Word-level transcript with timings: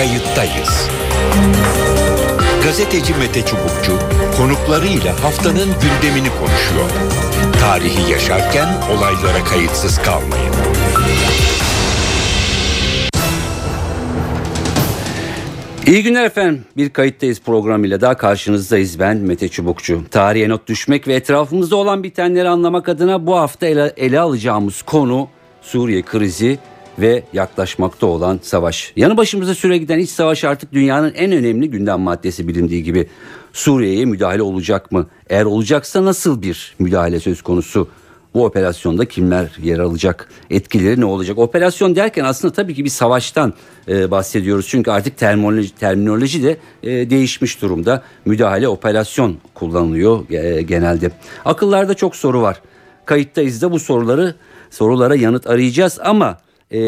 kayıttayız. 0.00 0.88
Gazeteci 2.64 3.14
Mete 3.14 3.42
Çubukçu 3.44 3.98
konuklarıyla 4.36 5.24
haftanın 5.24 5.68
gündemini 5.82 6.28
konuşuyor. 6.38 6.90
Tarihi 7.60 8.12
yaşarken 8.12 8.68
olaylara 8.92 9.44
kayıtsız 9.44 9.98
kalmayın. 9.98 10.54
İyi 15.86 16.02
günler 16.02 16.24
efendim. 16.24 16.64
Bir 16.76 16.90
kayıttayız 16.90 17.40
programıyla 17.40 18.00
daha 18.00 18.16
karşınızdayız. 18.16 18.98
Ben 18.98 19.16
Mete 19.16 19.48
Çubukçu. 19.48 20.02
Tarihe 20.10 20.48
not 20.48 20.66
düşmek 20.66 21.08
ve 21.08 21.14
etrafımızda 21.14 21.76
olan 21.76 22.02
bitenleri 22.02 22.48
anlamak 22.48 22.88
adına 22.88 23.26
bu 23.26 23.36
hafta 23.36 23.66
ele, 23.66 23.92
ele 23.96 24.20
alacağımız 24.20 24.82
konu 24.82 25.28
Suriye 25.62 26.02
krizi 26.02 26.58
ve 27.00 27.22
yaklaşmakta 27.32 28.06
olan 28.06 28.40
savaş. 28.42 28.92
Yanı 28.96 29.16
başımıza 29.16 29.54
süre 29.54 29.78
giden 29.78 29.98
iç 29.98 30.10
savaş 30.10 30.44
artık 30.44 30.72
dünyanın 30.72 31.14
en 31.14 31.32
önemli 31.32 31.70
gündem 31.70 32.00
maddesi 32.00 32.48
bilindiği 32.48 32.82
gibi. 32.82 33.08
Suriye'ye 33.52 34.04
müdahale 34.04 34.42
olacak 34.42 34.92
mı? 34.92 35.06
Eğer 35.30 35.44
olacaksa 35.44 36.04
nasıl 36.04 36.42
bir 36.42 36.74
müdahale 36.78 37.20
söz 37.20 37.42
konusu? 37.42 37.88
Bu 38.34 38.44
operasyonda 38.44 39.04
kimler 39.04 39.56
yer 39.62 39.78
alacak? 39.78 40.28
Etkileri 40.50 41.00
ne 41.00 41.04
olacak? 41.04 41.38
Operasyon 41.38 41.96
derken 41.96 42.24
aslında 42.24 42.54
tabii 42.54 42.74
ki 42.74 42.84
bir 42.84 42.90
savaştan 42.90 43.54
e, 43.88 44.10
bahsediyoruz. 44.10 44.66
Çünkü 44.68 44.90
artık 44.90 45.18
terminoloji, 45.18 45.74
terminoloji 45.74 46.42
de 46.42 46.56
e, 46.82 47.10
değişmiş 47.10 47.62
durumda. 47.62 48.02
Müdahale 48.24 48.68
operasyon 48.68 49.36
kullanılıyor 49.54 50.30
e, 50.30 50.62
genelde. 50.62 51.10
Akıllarda 51.44 51.94
çok 51.94 52.16
soru 52.16 52.42
var. 52.42 52.62
Kayıttayız 53.04 53.62
da 53.62 53.72
bu 53.72 53.78
soruları 53.78 54.34
sorulara 54.70 55.14
yanıt 55.14 55.46
arayacağız 55.46 55.98
ama 56.04 56.38
e, 56.70 56.78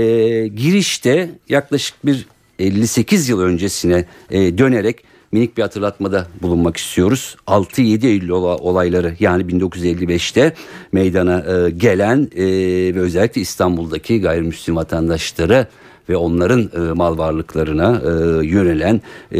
girişte 0.46 1.30
yaklaşık 1.48 2.06
bir 2.06 2.26
58 2.58 3.28
yıl 3.28 3.40
öncesine 3.40 4.04
e, 4.30 4.58
dönerek 4.58 5.04
minik 5.32 5.56
bir 5.56 5.62
hatırlatmada 5.62 6.26
bulunmak 6.42 6.76
istiyoruz. 6.76 7.36
6-7 7.46 8.06
Eylül 8.06 8.28
olayları 8.28 9.16
yani 9.20 9.42
1955'te 9.42 10.54
meydana 10.92 11.38
e, 11.38 11.70
gelen 11.70 12.30
e, 12.36 12.44
ve 12.94 13.00
özellikle 13.00 13.40
İstanbul'daki 13.40 14.20
gayrimüslim 14.20 14.76
vatandaşları 14.76 15.66
ve 16.08 16.16
onların 16.16 16.60
e, 16.60 16.92
mal 16.92 17.18
varlıklarına 17.18 18.02
e, 18.04 18.46
yönelen 18.46 19.00
e, 19.32 19.38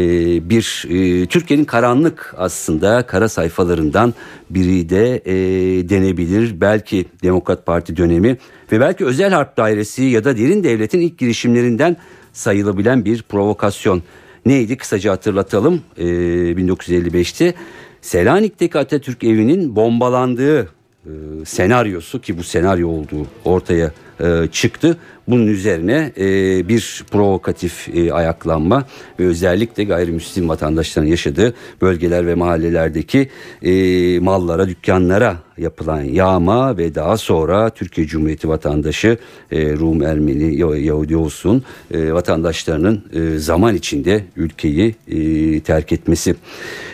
bir 0.49 0.85
e, 0.89 1.25
Türkiye'nin 1.25 1.65
karanlık 1.65 2.33
aslında 2.37 3.05
kara 3.05 3.29
sayfalarından 3.29 4.13
biri 4.49 4.89
de 4.89 5.21
e, 5.25 5.33
denebilir. 5.89 6.61
Belki 6.61 7.05
Demokrat 7.23 7.65
Parti 7.65 7.97
dönemi 7.97 8.37
ve 8.71 8.79
belki 8.79 9.05
özel 9.05 9.33
harp 9.33 9.57
dairesi 9.57 10.03
ya 10.03 10.23
da 10.23 10.37
derin 10.37 10.63
devletin 10.63 11.01
ilk 11.01 11.17
girişimlerinden 11.17 11.97
sayılabilen 12.33 13.05
bir 13.05 13.21
provokasyon. 13.21 14.03
Neydi 14.45 14.77
kısaca 14.77 15.11
hatırlatalım 15.11 15.81
e, 15.97 16.03
1955'te 16.03 17.53
Selanik'teki 18.01 18.79
Atatürk 18.79 19.23
evinin 19.23 19.75
bombalandığı 19.75 20.61
e, 21.05 21.11
senaryosu 21.45 22.21
ki 22.21 22.37
bu 22.37 22.43
senaryo 22.43 22.89
olduğu 22.89 23.27
ortaya 23.45 23.91
e, 24.19 24.47
çıktı. 24.51 24.97
Bunun 25.27 25.47
üzerine 25.47 26.11
e, 26.17 26.27
bir 26.67 27.03
provokatif 27.11 27.89
e, 27.95 28.13
ayaklanma 28.13 28.85
ve 29.19 29.25
özellikle 29.25 29.83
gayrimüslim 29.83 30.49
vatandaşların 30.49 31.07
yaşadığı 31.07 31.53
bölgeler 31.81 32.27
ve 32.27 32.35
mahallelerdeki 32.35 33.29
e, 33.61 34.19
mallara, 34.19 34.67
dükkanlara 34.67 35.37
yapılan 35.57 36.01
yağma 36.01 36.77
ve 36.77 36.95
daha 36.95 37.17
sonra 37.17 37.69
Türkiye 37.69 38.07
Cumhuriyeti 38.07 38.49
vatandaşı 38.49 39.17
e, 39.51 39.73
Rum, 39.73 40.01
Ermeni, 40.01 40.55
Yahudi 40.85 41.17
olsun 41.17 41.63
e, 41.91 42.13
vatandaşlarının 42.13 43.03
e, 43.13 43.37
zaman 43.37 43.75
içinde 43.75 44.23
ülkeyi 44.35 44.95
e, 45.07 45.59
terk 45.59 45.91
etmesi. 45.91 46.35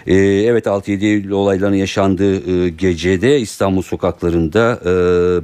E, 0.08 0.16
evet 0.16 0.66
6-7 0.66 1.06
Eylül 1.06 1.32
olaylarının 1.32 1.76
yaşandığı 1.76 2.66
e, 2.66 2.70
gecede 2.70 3.40
İstanbul 3.40 3.82
sokaklarında 3.82 4.80
e, 4.86 4.90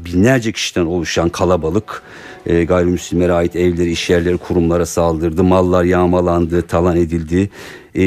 binlerce 0.06 0.52
kişiden 0.52 0.86
oluşan 0.86 1.30
kalabalık 1.30 1.65
e, 2.46 2.64
gayrimüslimlere 2.64 3.34
ait 3.34 3.56
evleri, 3.56 3.92
işyerleri, 3.92 4.38
kurumlara 4.38 4.86
saldırdı. 4.86 5.44
Mallar 5.44 5.84
yağmalandı, 5.84 6.62
talan 6.62 6.98
edildi. 6.98 7.50
E, 7.96 8.06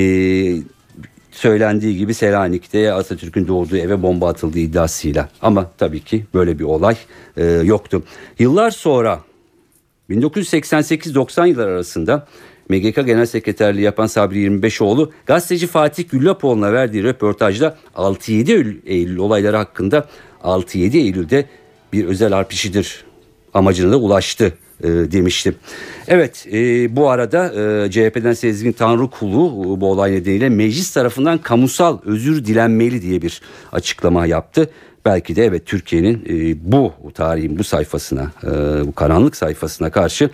söylendiği 1.30 1.96
gibi 1.96 2.14
Selanik'te 2.14 2.92
Atatürk'ün 2.92 3.48
doğduğu 3.48 3.76
eve 3.76 4.02
bomba 4.02 4.28
atıldığı 4.28 4.58
iddiasıyla. 4.58 5.28
Ama 5.42 5.70
tabii 5.78 6.00
ki 6.00 6.24
böyle 6.34 6.58
bir 6.58 6.64
olay 6.64 6.96
e, 7.36 7.44
yoktu. 7.44 8.02
Yıllar 8.38 8.70
sonra 8.70 9.20
1988-90 10.10 11.48
yıllar 11.48 11.68
arasında 11.68 12.26
MGK 12.68 13.06
Genel 13.06 13.26
Sekreterliği 13.26 13.84
yapan 13.84 14.06
Sabri 14.06 14.46
25oğlu 14.46 15.10
gazeteci 15.26 15.66
Fatih 15.66 16.08
Güllapoğlu'na 16.08 16.72
verdiği 16.72 17.04
röportajda 17.04 17.76
6-7 17.94 18.76
Eylül, 18.86 19.18
olayları 19.18 19.56
hakkında 19.56 20.08
6-7 20.44 20.96
Eylül'de 20.96 21.46
bir 21.92 22.04
özel 22.04 22.32
harp 22.32 22.52
işidir 22.52 23.04
amacına 23.54 23.92
da 23.92 23.96
ulaştı 23.96 24.52
e, 24.82 24.88
demiştim. 24.88 25.54
Evet 26.08 26.46
e, 26.52 26.96
bu 26.96 27.10
arada 27.10 27.46
e, 27.46 27.90
CHP'den 27.90 28.32
Sezgin 28.32 28.72
Tanrıkulu 28.72 29.46
e, 29.76 29.80
bu 29.80 29.90
olay 29.90 30.12
nedeniyle 30.12 30.48
meclis 30.48 30.90
tarafından 30.90 31.38
kamusal 31.38 31.98
özür 32.04 32.44
dilenmeli 32.44 33.02
diye 33.02 33.22
bir 33.22 33.42
açıklama 33.72 34.26
yaptı. 34.26 34.70
Belki 35.08 35.36
de 35.36 35.44
evet 35.44 35.66
Türkiye'nin 35.66 36.24
e, 36.28 36.72
bu 36.72 36.92
tarihin 37.14 37.58
bu 37.58 37.64
sayfasına 37.64 38.32
e, 38.42 38.48
bu 38.86 38.92
karanlık 38.92 39.36
sayfasına 39.36 39.90
karşı 39.90 40.30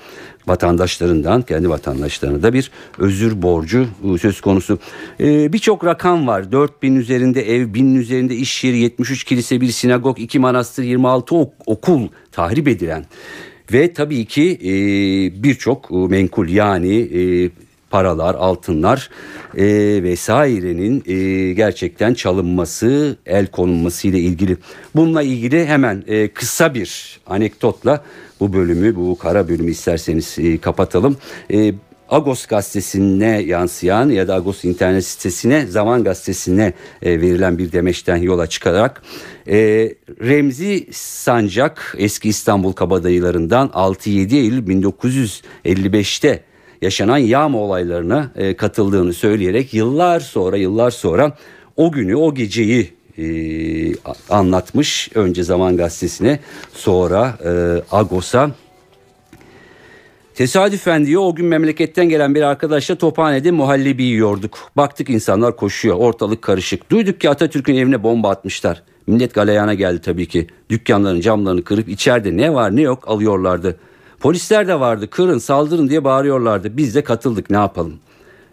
vatandaşlarından 0.47 1.43
kendi 1.43 1.69
vatandaşlarına 1.69 2.43
da 2.43 2.53
bir 2.53 2.71
özür 2.99 3.43
borcu 3.43 3.87
e, 4.15 4.19
söz 4.19 4.41
konusu. 4.41 4.79
E, 5.21 5.53
Birçok 5.53 5.85
rakam 5.85 6.27
var 6.27 6.53
4000 6.53 6.97
üzerinde 6.97 7.55
ev 7.57 7.75
1000 7.75 7.95
üzerinde 7.95 8.37
iş 8.37 8.65
yeri 8.65 8.79
73 8.79 9.25
kilise 9.25 9.61
bir 9.61 9.69
sinagog 9.69 10.19
2 10.19 10.39
manastır 10.39 10.83
26 10.83 11.35
okul 11.67 12.09
tahrip 12.33 12.69
edilen 12.69 13.05
ve 13.73 13.93
tabii 13.93 14.25
ki 14.25 14.59
e, 14.63 14.73
birçok 15.43 15.91
e, 15.91 15.95
menkul 15.95 16.49
yani 16.49 16.97
e, 16.97 17.51
paralar, 17.95 18.35
altınlar 18.35 19.11
e, 19.57 19.65
vesairenin 20.03 21.03
e, 21.07 21.53
gerçekten 21.53 22.15
çalınması, 22.15 23.17
el 23.27 23.47
konulması 23.47 24.09
ile 24.09 24.19
ilgili. 24.19 24.57
Bununla 24.95 25.23
ilgili 25.23 25.67
hemen 25.67 26.05
e, 26.07 26.29
kısa 26.29 26.75
bir 26.75 27.21
anekdotla 27.27 28.05
bu 28.41 28.53
bölümü, 28.53 28.97
bu 28.97 29.19
kara 29.19 29.49
bölümü 29.49 29.71
isterseniz 29.71 30.37
e, 30.39 30.59
kapatalım. 30.59 31.17
E, 31.53 31.75
Agos 32.09 32.47
gazetesine 32.47 33.43
yansıyan 33.43 34.09
ya 34.09 34.29
da 34.29 34.35
Agos 34.35 34.65
internet 34.65 35.05
sitesine 35.05 35.67
Zaman 35.67 36.05
gazetesine 36.05 36.73
e, 37.03 37.21
verilen 37.21 37.59
bir 37.59 37.73
demeçten 37.73 38.17
yola 38.17 38.47
çıkarak 38.47 39.03
e, 39.49 39.57
Remzi 40.21 40.87
Sancak 40.93 41.95
eski 41.99 42.29
İstanbul 42.29 42.73
kabadayılarından 42.73 43.69
6-7 43.69 44.37
Eylül 44.37 44.67
1955'te 44.67 46.54
yaşanan 46.85 47.19
yağma 47.19 47.59
olaylarına 47.59 48.31
e, 48.37 48.57
katıldığını 48.57 49.13
söyleyerek 49.13 49.75
yıllar 49.75 50.21
sonra 50.21 50.57
yıllar 50.57 50.91
sonra 50.91 51.33
o 51.77 51.93
günü 51.93 52.17
o 52.17 52.35
geceyi 52.35 52.95
e, 53.19 53.27
anlatmış. 54.31 55.11
Önce 55.15 55.43
Zaman 55.43 55.77
Gazetesi'ne 55.77 56.41
sonra 56.73 57.39
e, 57.45 57.51
Agos'a 57.97 58.51
Tesadüfen 60.35 61.07
diyor 61.07 61.23
o 61.25 61.35
gün 61.35 61.47
memleketten 61.47 62.09
gelen 62.09 62.35
bir 62.35 62.43
arkadaşla 62.43 62.95
Tophane'de 62.95 63.51
muhallebi 63.51 64.03
yiyorduk. 64.03 64.59
Baktık 64.77 65.11
insanlar 65.11 65.57
koşuyor 65.57 65.97
ortalık 65.97 66.43
karışık. 66.43 66.91
Duyduk 66.91 67.21
ki 67.21 67.31
Atatürk'ün 67.31 67.77
evine 67.77 68.03
bomba 68.03 68.31
atmışlar. 68.31 68.83
Millet 69.07 69.35
galeyana 69.35 69.75
geldi 69.75 70.01
tabii 70.01 70.27
ki. 70.27 70.47
Dükkanların 70.71 71.21
camlarını 71.21 71.65
kırıp 71.65 71.89
içeride 71.89 72.37
ne 72.37 72.55
var 72.55 72.77
ne 72.77 72.81
yok 72.81 73.09
alıyorlardı. 73.09 73.77
Polisler 74.25 74.69
de 74.69 74.81
vardı 74.81 75.11
kırın 75.11 75.39
saldırın 75.39 75.89
diye 75.89 76.05
bağırıyorlardı. 76.05 76.77
Biz 76.77 76.95
de 76.95 77.05
katıldık 77.05 77.51
ne 77.51 77.57
yapalım. 77.57 77.95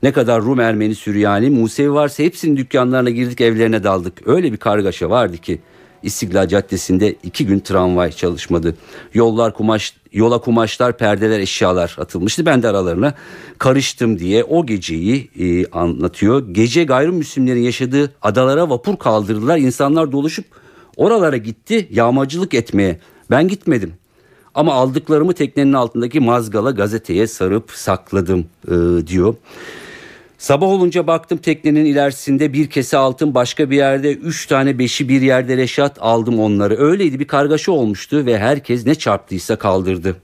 Ne 0.03 0.11
kadar 0.11 0.41
Rum, 0.41 0.59
Ermeni, 0.59 0.95
Süryani, 0.95 1.49
Musevi 1.49 1.93
varsa 1.93 2.23
hepsinin 2.23 2.57
dükkanlarına 2.57 3.09
girdik 3.09 3.41
evlerine 3.41 3.83
daldık. 3.83 4.27
Öyle 4.27 4.51
bir 4.51 4.57
kargaşa 4.57 5.09
vardı 5.09 5.37
ki 5.37 5.61
İstiklal 6.03 6.47
Caddesi'nde 6.47 7.15
iki 7.23 7.45
gün 7.45 7.59
tramvay 7.59 8.11
çalışmadı. 8.11 8.75
Yollar 9.13 9.53
kumaş, 9.53 9.95
yola 10.11 10.41
kumaşlar, 10.41 10.97
perdeler, 10.97 11.39
eşyalar 11.39 11.95
atılmıştı. 11.99 12.45
Ben 12.45 12.63
de 12.63 12.67
aralarına 12.67 13.13
karıştım 13.57 14.19
diye 14.19 14.43
o 14.43 14.65
geceyi 14.65 15.29
e, 15.39 15.65
anlatıyor. 15.65 16.53
Gece 16.53 16.83
gayrimüslimlerin 16.83 17.61
yaşadığı 17.61 18.13
adalara 18.21 18.69
vapur 18.69 18.97
kaldırdılar. 18.97 19.57
İnsanlar 19.57 20.11
doluşup 20.11 20.45
oralara 20.95 21.37
gitti 21.37 21.87
yağmacılık 21.91 22.53
etmeye. 22.53 22.99
Ben 23.29 23.47
gitmedim. 23.47 24.00
Ama 24.55 24.73
aldıklarımı 24.73 25.33
teknenin 25.33 25.73
altındaki 25.73 26.19
mazgala 26.19 26.71
gazeteye 26.71 27.27
sarıp 27.27 27.71
sakladım 27.71 28.45
e, 28.67 29.07
diyor. 29.07 29.35
Sabah 30.37 30.67
olunca 30.67 31.07
baktım 31.07 31.37
teknenin 31.37 31.85
ilerisinde 31.85 32.53
bir 32.53 32.69
kese 32.69 32.97
altın 32.97 33.35
başka 33.35 33.69
bir 33.69 33.75
yerde 33.75 34.13
üç 34.13 34.45
tane 34.45 34.79
beşi 34.79 35.09
bir 35.09 35.21
yerde 35.21 35.57
reşat 35.57 35.97
aldım 35.99 36.39
onları. 36.39 36.77
Öyleydi 36.77 37.19
bir 37.19 37.27
kargaşa 37.27 37.71
olmuştu 37.71 38.25
ve 38.25 38.39
herkes 38.39 38.85
ne 38.85 38.95
çarptıysa 38.95 39.55
kaldırdı. 39.55 40.15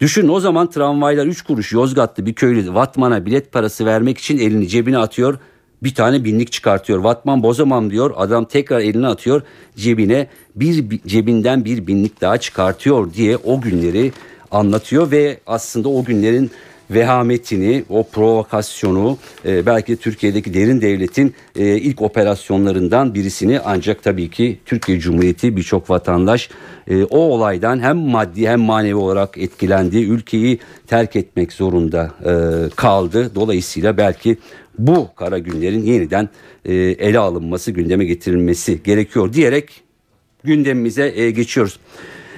Düşün 0.00 0.28
o 0.28 0.40
zaman 0.40 0.70
tramvaylar 0.70 1.26
3 1.26 1.42
kuruş 1.42 1.72
Yozgatlı 1.72 2.26
bir 2.26 2.34
köylü 2.34 2.74
Vatman'a 2.74 3.26
bilet 3.26 3.52
parası 3.52 3.86
vermek 3.86 4.18
için 4.18 4.38
elini 4.38 4.68
cebine 4.68 4.98
atıyor. 4.98 5.38
Bir 5.82 5.94
tane 5.94 6.24
binlik 6.24 6.52
çıkartıyor. 6.52 6.98
Vatman 6.98 7.42
bozamam 7.42 7.90
diyor. 7.90 8.14
Adam 8.16 8.44
tekrar 8.44 8.80
elini 8.80 9.06
atıyor 9.06 9.42
cebine. 9.76 10.26
Bir 10.56 11.00
cebinden 11.06 11.64
bir 11.64 11.86
binlik 11.86 12.20
daha 12.20 12.38
çıkartıyor 12.38 13.12
diye 13.14 13.36
o 13.36 13.60
günleri 13.60 14.12
anlatıyor 14.50 15.10
ve 15.10 15.38
aslında 15.46 15.88
o 15.88 16.04
günlerin 16.04 16.50
vehametini, 16.90 17.84
o 17.88 18.02
provokasyonu 18.02 19.18
e, 19.44 19.66
belki 19.66 19.92
de 19.92 19.96
Türkiye'deki 19.96 20.54
derin 20.54 20.80
devletin 20.80 21.34
e, 21.56 21.76
ilk 21.76 22.02
operasyonlarından 22.02 23.14
birisini 23.14 23.60
ancak 23.64 24.02
tabii 24.02 24.30
ki 24.30 24.58
Türkiye 24.66 24.98
Cumhuriyeti 24.98 25.56
birçok 25.56 25.90
vatandaş 25.90 26.50
e, 26.88 27.04
o 27.04 27.18
olaydan 27.18 27.80
hem 27.80 27.96
maddi 27.96 28.48
hem 28.48 28.60
manevi 28.60 28.94
olarak 28.94 29.38
etkilendi. 29.38 29.98
Ülkeyi 29.98 30.58
terk 30.86 31.16
etmek 31.16 31.52
zorunda 31.52 32.10
e, 32.24 32.32
kaldı. 32.76 33.34
Dolayısıyla 33.34 33.96
belki 33.96 34.36
bu 34.78 35.08
kara 35.16 35.38
günlerin 35.38 35.82
yeniden 35.82 36.28
e, 36.64 36.74
ele 36.74 37.18
alınması, 37.18 37.70
gündeme 37.70 38.04
getirilmesi 38.04 38.82
gerekiyor 38.82 39.32
diyerek 39.32 39.82
gündemimize 40.44 41.12
e, 41.16 41.30
geçiyoruz. 41.30 41.78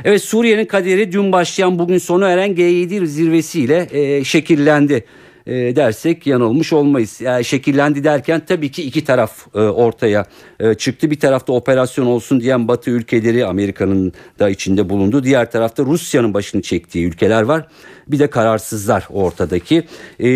Evet 0.05 0.23
Suriye'nin 0.23 0.65
kaderi 0.65 1.13
dün 1.13 1.33
başlayan 1.33 1.79
bugün 1.79 1.99
sonu 1.99 2.25
eren 2.25 2.51
G7 2.51 3.07
zirvesiyle 3.07 3.89
e, 3.91 4.25
şekillendi 4.25 5.05
e, 5.47 5.77
dersek 5.77 6.27
yanılmış 6.27 6.73
olmayız. 6.73 7.21
Yani 7.21 7.45
şekillendi 7.45 8.05
derken 8.05 8.43
tabii 8.47 8.71
ki 8.71 8.83
iki 8.83 9.05
taraf 9.05 9.47
e, 9.55 9.59
ortaya 9.59 10.25
e, 10.61 10.75
çıktı. 10.75 11.11
Bir 11.11 11.21
tarafta 11.21 11.53
operasyon 11.53 12.07
olsun 12.07 12.41
diyen 12.41 12.69
Batı 12.69 12.91
ülkeleri 12.91 13.47
Amerika'nın 13.47 14.13
da 14.39 14.51
içinde 14.51 14.89
bulundu. 14.89 15.25
Diğer 15.25 15.51
tarafta 15.51 15.85
Rusya'nın 15.85 16.35
başını 16.35 16.63
çektiği 16.63 17.07
ülkeler 17.07 17.43
var. 17.43 17.69
Bir 18.09 18.19
de 18.19 18.31
kararsızlar 18.31 19.07
ortadaki. 19.11 19.85
E, 20.21 20.29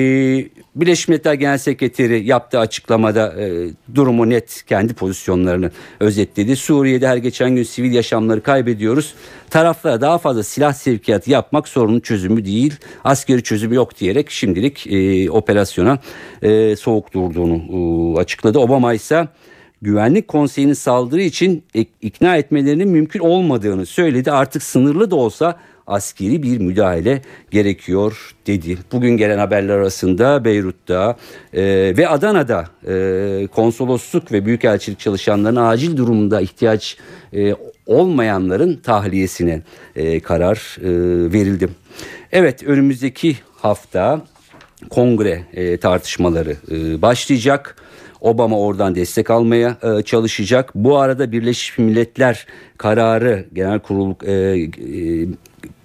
Birleşmiş 0.75 1.09
Milletler 1.09 1.35
Genel 1.35 1.59
Sekreteri 1.59 2.27
yaptığı 2.27 2.59
açıklamada 2.59 3.43
e, 3.43 3.71
durumu 3.95 4.31
net 4.31 4.63
kendi 4.67 4.95
pozisyonlarını 4.95 5.71
özetledi. 6.01 6.57
Suriye'de 6.57 7.09
her 7.09 7.17
geçen 7.17 7.57
gün 7.57 7.63
sivil 7.63 7.93
yaşamları 7.93 8.41
kaybediyoruz. 8.41 9.15
Taraflara 9.51 10.01
daha 10.01 10.19
fazla 10.19 10.43
silah 10.43 10.73
sevkiyatı 10.73 11.31
yapmak 11.31 11.69
sorunun 11.69 12.01
çözümü 12.01 12.45
değil. 12.45 12.75
Askeri 13.05 13.43
çözümü 13.43 13.75
yok 13.75 13.99
diyerek 14.01 14.31
şimdilik 14.31 14.87
e, 14.87 15.31
operasyona 15.31 15.99
e, 16.43 16.77
soğuk 16.77 17.15
durduğunu 17.15 17.57
e, 17.57 18.21
açıkladı. 18.21 18.59
Obama 18.59 18.95
ise 18.95 19.29
Güvenlik 19.83 20.29
Konseyi'nin 20.29 20.73
saldırı 20.73 21.23
için 21.23 21.65
ikna 22.03 22.37
etmelerinin 22.37 22.89
mümkün 22.89 23.21
olmadığını 23.21 23.87
söyledi. 23.87 24.33
Artık 24.33 24.63
sınırlı 24.63 25.11
da 25.11 25.17
olsa 25.17 25.59
askeri 25.91 26.43
bir 26.43 26.59
müdahale 26.59 27.23
gerekiyor 27.51 28.35
dedi. 28.47 28.79
Bugün 28.93 29.17
gelen 29.17 29.39
haberler 29.39 29.75
arasında 29.75 30.45
Beyrut'ta 30.45 31.17
e, 31.53 31.63
ve 31.97 32.09
Adana'da 32.09 32.65
e, 32.89 33.47
konsolosluk 33.47 34.33
ve 34.33 34.47
büyükelçilik 34.47 34.99
çalışanlarına 34.99 35.69
acil 35.69 35.97
durumda 35.97 36.41
ihtiyaç 36.41 36.97
e, 37.35 37.55
olmayanların 37.87 38.77
tahliyesine 38.77 39.63
e, 39.97 40.21
karar 40.21 40.77
e, 40.81 40.89
verildi. 41.33 41.69
Evet 42.33 42.63
önümüzdeki 42.63 43.37
hafta 43.57 44.23
kongre 44.91 45.45
e, 45.53 45.77
tartışmaları 45.77 46.57
e, 46.71 47.03
başlayacak. 47.03 47.77
Obama 48.21 48.59
oradan 48.59 48.95
destek 48.95 49.31
almaya 49.31 49.77
e, 49.83 50.03
çalışacak. 50.03 50.71
Bu 50.75 50.99
arada 50.99 51.33
Birleşmiş 51.33 51.79
Milletler 51.79 52.47
kararı 52.79 53.47
genel 53.53 53.79
kurul 53.79 54.15
e, 54.27 54.33
e, 54.33 55.29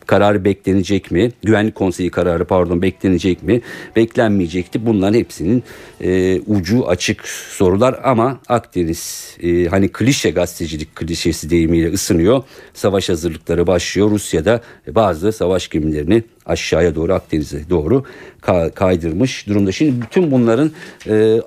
kararı 0.07 0.46
beklenecek 0.46 1.12
mi? 1.12 1.31
Güvenlik 1.44 1.75
Konseyi 1.75 2.10
kararı 2.10 2.46
pardon 2.46 2.81
beklenecek 2.81 3.44
mi? 3.44 3.62
Beklenmeyecekti. 3.96 4.86
Bunların 4.86 5.19
hepsinin 5.19 5.63
e, 6.02 6.40
ucu 6.40 6.88
açık 6.88 7.28
sorular 7.28 8.00
ama 8.04 8.40
Akdeniz 8.48 9.38
e, 9.44 9.66
hani 9.66 9.90
klişe 9.90 10.30
gazetecilik 10.30 10.96
klişesi 10.96 11.50
deyimiyle 11.50 11.94
ısınıyor. 11.94 12.44
Savaş 12.74 13.10
hazırlıkları 13.10 13.68
başlıyor. 13.68 14.12
Rusya'da 14.12 14.62
bazı 14.88 15.31
savaş 15.31 15.69
gemilerini 15.69 16.24
aşağıya 16.46 16.96
doğru 16.96 17.13
Akdeniz'e 17.13 17.69
doğru 17.69 18.04
kaydırmış 18.75 19.48
durumda. 19.48 19.72
Şimdi 19.72 20.01
bütün 20.01 20.31
bunların 20.31 20.72
e, 21.08 21.42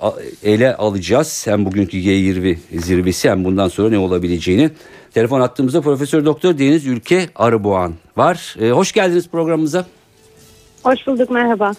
ele 0.44 0.76
alacağız. 0.76 1.46
Hem 1.46 1.64
bugünkü 1.64 1.96
G20 1.96 2.56
zirvesi 2.72 3.30
hem 3.30 3.44
bundan 3.44 3.68
sonra 3.68 3.90
ne 3.90 3.98
olabileceğini 3.98 4.70
Telefon 5.14 5.40
attığımızda 5.40 5.80
Profesör 5.80 6.24
Doktor 6.24 6.58
Deniz 6.58 6.86
Ülke 6.86 7.28
Arıboğan 7.34 7.94
var. 8.16 8.56
E, 8.60 8.70
hoş 8.70 8.92
geldiniz 8.92 9.28
programımıza. 9.28 9.86
Hoş 10.82 11.06
bulduk 11.06 11.30
merhaba. 11.30 11.72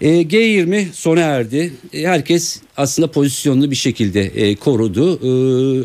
E, 0.00 0.22
G20 0.22 0.92
sona 0.92 1.20
erdi. 1.20 1.72
E, 1.92 2.06
herkes 2.06 2.62
aslında 2.76 3.10
pozisyonunu 3.10 3.70
bir 3.70 3.76
şekilde 3.76 4.20
e, 4.20 4.56
korudu. 4.56 5.18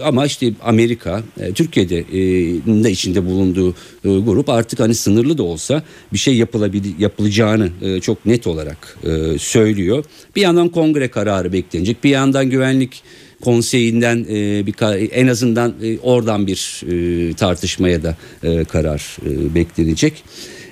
Ama 0.04 0.26
işte 0.26 0.54
Amerika, 0.64 1.24
e, 1.40 1.54
Türkiye'de 1.54 1.98
e, 1.98 2.84
de 2.84 2.92
içinde 2.92 3.26
bulunduğu 3.26 3.76
grup 4.04 4.50
artık 4.50 4.80
hani 4.80 4.96
sınırlı 4.96 5.38
da 5.38 5.44
olsa 5.44 5.84
bir 6.14 6.18
şey 6.18 6.38
yapılabilir 6.38 6.94
yapılacağını 7.00 7.70
çok 8.02 8.26
net 8.26 8.48
olarak 8.48 8.98
söylüyor. 9.40 10.06
Bir 10.36 10.42
yandan 10.42 10.70
kongre 10.70 11.08
kararı 11.08 11.54
beklenecek. 11.54 12.04
Bir 12.04 12.10
yandan 12.10 12.50
güvenlik 12.50 13.04
konseyinden 13.44 14.26
e, 14.30 14.66
bir 14.66 14.76
en 15.12 15.28
azından 15.28 15.74
e, 15.84 16.00
oradan 16.00 16.48
bir 16.48 16.84
e, 16.92 17.34
tartışmaya 17.34 18.04
da 18.04 18.16
e, 18.44 18.64
karar 18.64 19.18
e, 19.26 19.56
beklenecek. 19.56 20.24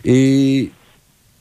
E, 0.06 0.14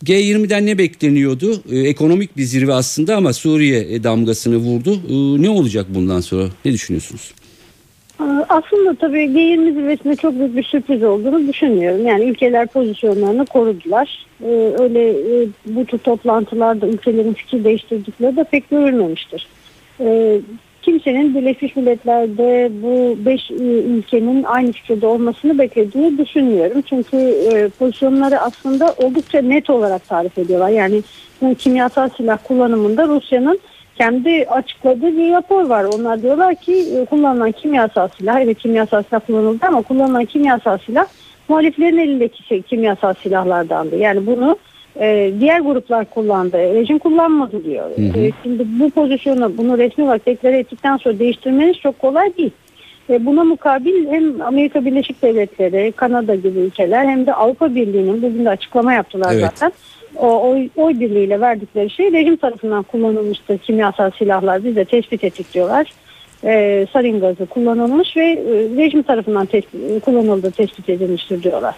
G20'den 0.04 0.66
ne 0.66 0.78
bekleniyordu? 0.78 1.62
E, 1.70 1.78
ekonomik 1.78 2.36
bir 2.36 2.44
zirve 2.44 2.72
aslında 2.72 3.16
ama 3.16 3.32
Suriye 3.32 4.04
damgasını 4.04 4.56
vurdu. 4.56 4.94
E, 4.94 5.42
ne 5.42 5.50
olacak 5.50 5.86
bundan 5.88 6.20
sonra? 6.20 6.48
Ne 6.64 6.72
düşünüyorsunuz? 6.72 7.34
Aslında 8.48 8.94
tabii 8.94 9.18
G20 9.18 9.74
zirvesinde 9.74 10.16
çok 10.16 10.38
büyük 10.38 10.56
bir 10.56 10.62
sürpriz 10.62 11.02
olduğunu 11.02 11.48
düşünmüyorum. 11.48 12.06
Yani 12.06 12.24
ülkeler 12.24 12.66
pozisyonlarını 12.66 13.46
korudular. 13.46 14.26
Ee, 14.42 14.74
öyle 14.78 15.10
e, 15.10 15.48
bu 15.66 15.84
tür 15.84 15.98
toplantılarda 15.98 16.86
ülkelerin 16.86 17.32
fikir 17.32 17.64
değiştirdikleri 17.64 18.36
de 18.36 18.44
pek 18.44 18.70
görülmemiştir. 18.70 19.46
Ee, 20.00 20.40
kimsenin 20.84 21.34
Birleşmiş 21.34 21.76
Milletler'de 21.76 22.70
bu 22.82 23.24
beş 23.26 23.50
e, 23.50 23.54
ülkenin 23.64 24.44
aynı 24.44 24.72
fikirde 24.72 25.06
olmasını 25.06 25.58
beklediğini 25.58 26.18
düşünmüyorum. 26.18 26.82
Çünkü 26.82 27.16
e, 27.16 27.68
pozisyonları 27.68 28.40
aslında 28.40 28.94
oldukça 28.98 29.40
net 29.40 29.70
olarak 29.70 30.08
tarif 30.08 30.38
ediyorlar. 30.38 30.68
Yani 30.68 31.02
kimyasal 31.58 32.08
silah 32.16 32.38
kullanımında 32.44 33.08
Rusya'nın 33.08 33.60
kendi 33.98 34.46
açıkladığı 34.48 35.16
bir 35.16 35.32
rapor 35.32 35.64
var. 35.64 35.84
Onlar 35.84 36.22
diyorlar 36.22 36.54
ki 36.54 36.86
e, 36.96 37.04
kullanılan 37.04 37.52
kimyasal 37.52 38.08
silah, 38.08 38.40
evet 38.40 38.58
kimyasal 38.58 39.02
silah 39.02 39.20
kullanıldı 39.26 39.66
ama 39.66 39.82
kullanılan 39.82 40.24
kimyasal 40.24 40.78
silah 40.78 41.06
muhaliflerin 41.48 41.98
elindeki 41.98 42.42
şey, 42.42 42.62
kimyasal 42.62 43.14
silahlardandı. 43.14 43.96
Yani 43.96 44.26
bunu 44.26 44.58
e, 45.00 45.32
diğer 45.40 45.60
gruplar 45.60 46.04
kullandı. 46.04 46.56
Rejim 46.74 46.98
kullanmadı 46.98 47.64
diyor. 47.64 47.90
Hı 47.96 48.02
hı. 48.02 48.18
E, 48.18 48.30
şimdi 48.42 48.64
bu 48.80 48.90
pozisyonu 48.90 49.58
bunu 49.58 49.78
resmi 49.78 50.04
olarak 50.04 50.26
deklare 50.26 50.58
ettikten 50.58 50.96
sonra 50.96 51.18
değiştirmeniz 51.18 51.76
çok 51.76 51.98
kolay 51.98 52.36
değil. 52.36 52.52
E, 53.10 53.26
buna 53.26 53.44
mukabil 53.44 54.08
hem 54.10 54.42
Amerika 54.42 54.84
Birleşik 54.84 55.22
Devletleri, 55.22 55.92
Kanada 55.92 56.34
gibi 56.34 56.58
ülkeler 56.58 57.04
hem 57.04 57.26
de 57.26 57.34
Avrupa 57.34 57.74
Birliği'nin 57.74 58.22
bugün 58.22 58.44
de 58.44 58.50
açıklama 58.50 58.92
yaptılar 58.92 59.32
evet. 59.32 59.42
zaten. 59.42 59.72
O 60.16 60.50
oy, 60.50 60.68
oy 60.76 61.00
birliğiyle 61.00 61.40
verdikleri 61.40 61.90
şey 61.90 62.12
rejim 62.12 62.36
tarafından 62.36 62.82
kullanılmıştır 62.82 63.58
kimyasal 63.58 64.10
silahlar 64.18 64.64
biz 64.64 64.76
de 64.76 64.84
tespit 64.84 65.24
ettik 65.24 65.54
diyorlar. 65.54 65.92
E, 66.44 66.86
sarin 66.92 67.20
gazı 67.20 67.46
kullanılmış 67.46 68.16
ve 68.16 68.24
e, 68.24 68.76
rejim 68.76 69.02
tarafından 69.02 69.46
tespit, 69.46 70.04
kullanıldığı 70.04 70.50
tespit 70.50 70.88
edilmiştir 70.88 71.42
diyorlar. 71.42 71.74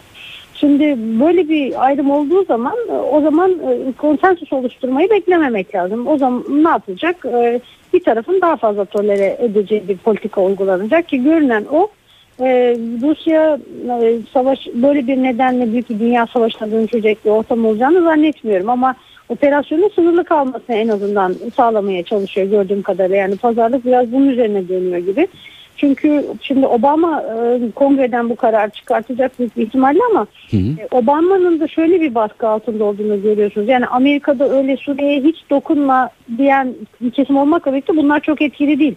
Şimdi 0.60 0.96
böyle 1.20 1.48
bir 1.48 1.86
ayrım 1.86 2.10
olduğu 2.10 2.44
zaman 2.44 2.76
e, 2.88 2.92
o 2.92 3.20
zaman 3.20 3.50
e, 3.50 3.92
konsensus 3.92 4.52
oluşturmayı 4.52 5.10
beklememek 5.10 5.74
lazım. 5.74 6.06
O 6.06 6.18
zaman 6.18 6.44
ne 6.48 6.68
yapılacak? 6.68 7.24
E, 7.24 7.60
bir 7.92 8.04
tarafın 8.04 8.40
daha 8.40 8.56
fazla 8.56 8.84
tolere 8.84 9.36
edeceği 9.40 9.88
bir 9.88 9.96
politika 9.96 10.42
uygulanacak 10.42 11.08
ki 11.08 11.22
görünen 11.22 11.64
o 11.72 11.88
Rusya 13.02 13.58
savaş 14.32 14.66
böyle 14.74 15.06
bir 15.06 15.22
nedenle 15.22 15.72
büyük 15.72 15.90
bir 15.90 15.98
dünya 15.98 16.26
savaşına 16.26 16.70
dönüşecek 16.70 17.24
bir 17.24 17.30
ortam 17.30 17.64
olacağını 17.64 18.02
zannetmiyorum 18.02 18.70
ama 18.70 18.94
operasyonun 19.28 19.90
sınırlı 19.94 20.24
kalmasını 20.24 20.76
en 20.76 20.88
azından 20.88 21.34
sağlamaya 21.56 22.02
çalışıyor 22.02 22.46
gördüğüm 22.46 22.82
kadarıyla. 22.82 23.16
Yani 23.16 23.36
pazarlık 23.36 23.84
biraz 23.84 24.12
bunun 24.12 24.28
üzerine 24.28 24.68
dönüyor 24.68 24.98
gibi. 24.98 25.28
Çünkü 25.76 26.24
şimdi 26.40 26.66
Obama 26.66 27.22
e, 27.22 27.70
kongreden 27.70 28.30
bu 28.30 28.36
karar 28.36 28.70
çıkartacak 28.70 29.38
büyük 29.38 29.56
bir 29.56 29.66
ihtimalle 29.66 30.00
ama 30.10 30.26
e, 30.52 30.88
Obama'nın 30.90 31.60
da 31.60 31.68
şöyle 31.68 32.00
bir 32.00 32.14
baskı 32.14 32.48
altında 32.48 32.84
olduğunu 32.84 33.22
görüyorsunuz. 33.22 33.68
Yani 33.68 33.86
Amerika'da 33.86 34.48
öyle 34.48 34.76
Suriye'ye 34.76 35.20
hiç 35.20 35.36
dokunma 35.50 36.10
diyen 36.38 36.74
bir 37.00 37.10
kesim 37.10 37.36
olmakla 37.36 37.72
birlikte 37.72 37.96
bunlar 37.96 38.20
çok 38.20 38.42
etkili 38.42 38.78
değil. 38.78 38.96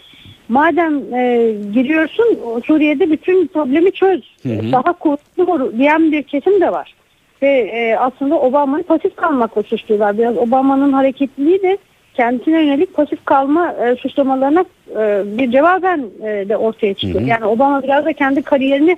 Madem 0.50 1.14
e, 1.14 1.54
giriyorsun 1.74 2.38
Suriye'de 2.66 3.12
bütün 3.12 3.48
problemi 3.48 3.92
çöz. 3.92 4.22
Hı 4.44 4.50
hı. 4.50 4.72
Daha 4.72 4.94
kuvvetli 4.94 5.78
diyen 5.78 6.12
bir 6.12 6.24
kesim 6.24 6.62
de 6.62 6.72
var. 6.72 6.96
ve 7.42 7.48
e, 7.48 7.96
aslında 7.96 8.40
Obama'yı 8.40 8.84
pasif 8.84 9.16
kalmakla 9.16 9.64
suçluyorlar. 9.64 10.18
Biraz 10.18 10.38
Obama'nın 10.38 10.94
hareketliliği 10.94 11.62
de 11.62 11.78
kendisine 12.20 12.66
yönelik 12.66 12.94
pasif 12.94 13.26
kalma 13.26 13.72
e, 13.72 13.96
suçlamalarına 13.96 14.66
e, 14.92 15.24
bir 15.38 15.52
cevaben 15.52 16.06
e, 16.24 16.50
de 16.50 16.58
ortaya 16.58 16.94
çıkıyor. 16.94 17.22
Hı 17.22 17.26
hı. 17.26 17.30
Yani 17.30 17.46
Obama 17.46 17.84
biraz 17.84 18.06
da 18.06 18.14
kendi 18.14 18.42
kariyerini 18.42 18.98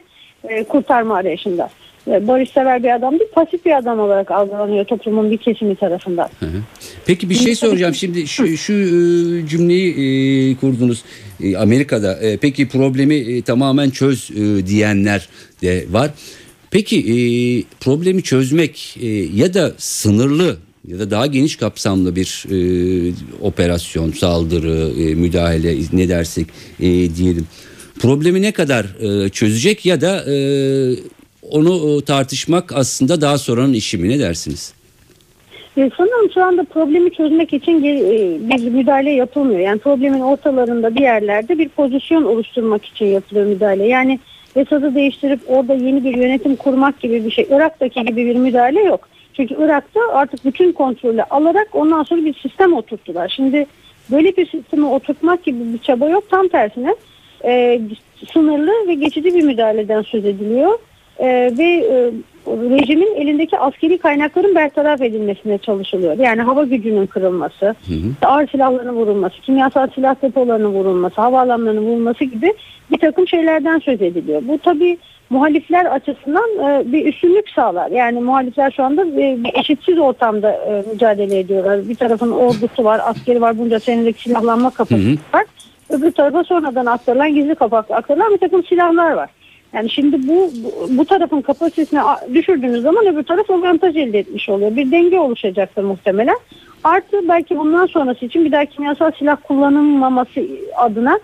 e, 0.49 0.63
kurtarma 0.63 1.15
arayışında. 1.15 1.69
E, 2.07 2.27
barışsever 2.27 2.83
bir 2.83 2.95
adam 2.95 3.19
değil, 3.19 3.31
pasif 3.33 3.65
bir 3.65 3.77
adam 3.77 3.99
olarak 3.99 4.31
algılanıyor 4.31 4.85
toplumun 4.85 5.31
bir 5.31 5.37
kesimi 5.37 5.75
tarafından. 5.75 6.29
Hı 6.39 6.45
hı. 6.45 6.59
Peki 7.05 7.29
bir 7.29 7.35
şey 7.35 7.55
soracağım 7.55 7.95
şimdi 7.95 8.27
şu 8.27 8.57
şu 8.57 8.73
e, 8.73 9.47
cümleyi 9.47 9.89
e, 9.91 10.55
kurdunuz 10.55 11.03
E, 11.43 11.57
Amerika'da 11.57 12.13
e, 12.13 12.37
peki 12.37 12.67
problemi 12.67 13.15
e, 13.15 13.41
tamamen 13.41 13.89
çöz 13.89 14.31
e, 14.31 14.67
diyenler 14.67 15.29
de 15.61 15.85
var. 15.89 16.11
Peki 16.71 16.97
e, 16.99 17.15
problemi 17.79 18.23
çözmek 18.23 18.97
e, 19.01 19.07
ya 19.33 19.53
da 19.53 19.71
sınırlı 19.77 20.57
ya 20.87 20.99
da 20.99 21.11
daha 21.11 21.25
geniş 21.25 21.55
kapsamlı 21.55 22.15
bir 22.15 22.45
e, 22.51 23.13
operasyon, 23.41 24.11
saldırı, 24.11 25.01
e, 25.01 25.15
müdahale 25.15 25.75
ne 25.93 26.09
dersek 26.09 26.47
e, 26.79 26.85
diyelim. 27.15 27.47
Problemi 27.99 28.41
ne 28.41 28.51
kadar 28.51 28.85
e, 29.25 29.29
çözecek 29.29 29.85
ya 29.85 30.01
da 30.01 30.31
e, 30.31 30.35
onu 31.49 31.97
e, 31.97 32.05
tartışmak 32.05 32.71
aslında 32.75 33.21
daha 33.21 33.37
sonranın 33.37 33.73
işi 33.73 33.97
mi 33.97 34.09
ne 34.09 34.19
dersiniz? 34.19 34.73
E, 35.77 35.89
sanırım 35.97 36.31
şu 36.33 36.43
anda 36.43 36.63
problemi 36.63 37.13
çözmek 37.13 37.53
için 37.53 37.83
e, 37.83 38.39
bir 38.49 38.69
müdahale 38.69 39.11
yapılmıyor. 39.11 39.59
Yani 39.59 39.79
problemin 39.79 40.19
ortalarında 40.19 40.95
bir 40.95 41.01
yerlerde 41.01 41.57
bir 41.57 41.69
pozisyon 41.69 42.23
oluşturmak 42.23 42.85
için 42.85 43.05
yapılıyor 43.05 43.45
müdahale. 43.45 43.87
Yani 43.87 44.19
Esad'ı 44.55 44.95
değiştirip 44.95 45.39
orada 45.47 45.73
yeni 45.73 46.03
bir 46.03 46.17
yönetim 46.17 46.55
kurmak 46.55 46.99
gibi 46.99 47.25
bir 47.25 47.31
şey. 47.31 47.47
Irak'taki 47.51 48.05
gibi 48.05 48.25
bir 48.25 48.35
müdahale 48.35 48.81
yok. 48.81 49.09
Çünkü 49.41 49.63
Irak'ta 49.63 49.99
artık 50.13 50.45
bütün 50.45 50.71
kontrolü 50.71 51.23
alarak 51.23 51.67
ondan 51.73 52.03
sonra 52.03 52.25
bir 52.25 52.33
sistem 52.33 52.73
oturttular. 52.73 53.29
Şimdi 53.29 53.65
böyle 54.11 54.37
bir 54.37 54.49
sistemi 54.49 54.85
oturtmak 54.85 55.43
gibi 55.43 55.73
bir 55.73 55.77
çaba 55.77 56.09
yok. 56.09 56.23
Tam 56.29 56.47
tersine 56.47 56.95
e, 57.45 57.81
sınırlı 58.33 58.87
ve 58.87 58.93
geçici 58.93 59.35
bir 59.35 59.43
müdahaleden 59.43 60.01
söz 60.01 60.25
ediliyor. 60.25 60.79
E, 61.19 61.27
ve 61.57 61.63
e, 61.63 62.11
rejimin 62.47 63.15
elindeki 63.15 63.59
askeri 63.59 63.97
kaynakların 63.97 64.55
bertaraf 64.55 65.01
edilmesine 65.01 65.57
çalışılıyor. 65.57 66.17
Yani 66.17 66.41
hava 66.41 66.63
gücünün 66.63 67.05
kırılması, 67.05 67.65
Hı 67.65 67.93
hı. 67.93 68.27
ağır 68.27 68.47
silahların 68.47 68.95
vurulması, 68.95 69.41
kimyasal 69.41 69.87
silah 69.95 70.15
depolarının 70.21 70.73
vurulması, 70.73 71.21
havaalanlarının 71.21 71.81
vurulması 71.81 72.23
gibi 72.23 72.53
bir 72.91 72.97
takım 72.97 73.27
şeylerden 73.27 73.79
söz 73.79 74.01
ediliyor. 74.01 74.41
Bu 74.47 74.57
tabii 74.57 74.97
muhalifler 75.31 75.85
açısından 75.85 76.49
e, 76.59 76.91
bir 76.91 77.05
üstünlük 77.05 77.49
sağlar. 77.49 77.91
Yani 77.91 78.19
muhalifler 78.19 78.71
şu 78.71 78.83
anda 78.83 79.05
e, 79.05 79.43
bir 79.43 79.59
eşitsiz 79.59 79.99
ortamda 79.99 80.51
e, 80.51 80.83
mücadele 80.93 81.39
ediyorlar. 81.39 81.89
Bir 81.89 81.95
tarafın 81.95 82.31
ordusu 82.31 82.83
var, 82.83 83.01
askeri 83.05 83.41
var, 83.41 83.57
bunca 83.57 83.79
senelik 83.79 84.19
silahlanma 84.19 84.69
kapasitesi 84.69 85.19
var. 85.33 85.45
Öbür 85.89 86.11
tarafa 86.11 86.43
sonradan 86.43 86.85
aktarılan 86.85 87.35
gizli 87.35 87.55
kapaklı 87.55 87.95
aktarılan 87.95 88.33
bir 88.33 88.37
takım 88.37 88.63
silahlar 88.63 89.11
var. 89.11 89.29
Yani 89.73 89.89
şimdi 89.89 90.27
bu 90.27 90.51
bu, 90.63 90.97
bu 90.97 91.05
tarafın 91.05 91.41
kapasitesini 91.41 91.99
düşürdüğünüz 92.33 92.81
zaman 92.81 93.07
öbür 93.07 93.23
taraf 93.23 93.49
avantaj 93.49 93.97
elde 93.97 94.19
etmiş 94.19 94.49
oluyor. 94.49 94.75
Bir 94.75 94.91
denge 94.91 95.19
oluşacaktır 95.19 95.83
muhtemelen. 95.83 96.37
Artı 96.83 97.29
belki 97.29 97.57
bundan 97.57 97.85
sonrası 97.85 98.25
için 98.25 98.45
bir 98.45 98.51
daha 98.51 98.65
kimyasal 98.65 99.11
silah 99.19 99.37
kullanılmaması 99.43 100.41
adına 100.75 101.19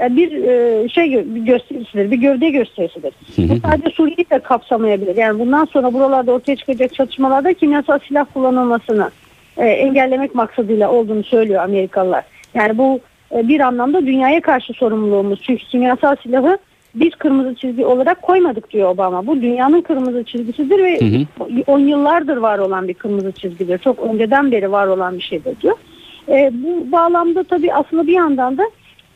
bir 0.00 0.32
e, 0.32 0.88
şey 0.88 1.24
gösterisidir, 1.44 2.10
bir 2.10 2.16
gövde 2.16 2.50
gösterisidir. 2.50 3.12
Bu 3.38 3.68
sadece 3.68 3.90
Suriye'yi 3.90 4.30
de 4.30 4.38
kapsamayabilir. 4.38 5.16
Yani 5.16 5.38
bundan 5.38 5.64
sonra 5.64 5.94
buralarda 5.94 6.32
ortaya 6.32 6.56
çıkacak 6.56 6.94
çatışmalarda 6.94 7.52
kimyasal 7.52 7.98
silah 8.08 8.26
kullanılmasını 8.34 9.10
e, 9.56 9.66
engellemek 9.66 10.34
maksadıyla 10.34 10.90
olduğunu 10.90 11.24
söylüyor 11.24 11.62
Amerikalılar. 11.62 12.24
Yani 12.54 12.78
bu 12.78 13.00
e, 13.34 13.48
bir 13.48 13.60
anlamda 13.60 14.06
dünyaya 14.06 14.40
karşı 14.40 14.72
sorumluluğumuz. 14.72 15.42
Çünkü 15.42 15.64
kimyasal 15.64 16.16
silahı 16.22 16.58
biz 16.94 17.10
kırmızı 17.10 17.54
çizgi 17.54 17.84
olarak 17.84 18.22
koymadık 18.22 18.70
diyor 18.70 18.90
Obama. 18.90 19.26
Bu 19.26 19.42
dünyanın 19.42 19.80
kırmızı 19.80 20.24
çizgisidir 20.24 20.78
ve 20.78 21.26
10 21.66 21.78
yıllardır 21.78 22.36
var 22.36 22.58
olan 22.58 22.88
bir 22.88 22.94
kırmızı 22.94 23.32
çizgidir. 23.32 23.78
Çok 23.78 23.98
önceden 23.98 24.52
beri 24.52 24.72
var 24.72 24.86
olan 24.86 25.16
bir 25.16 25.22
şeydir 25.22 25.60
diyor. 25.60 25.76
E, 26.28 26.50
bu 26.52 26.92
bağlamda 26.92 27.44
tabii 27.44 27.74
aslında 27.74 28.06
bir 28.06 28.12
yandan 28.12 28.58
da 28.58 28.64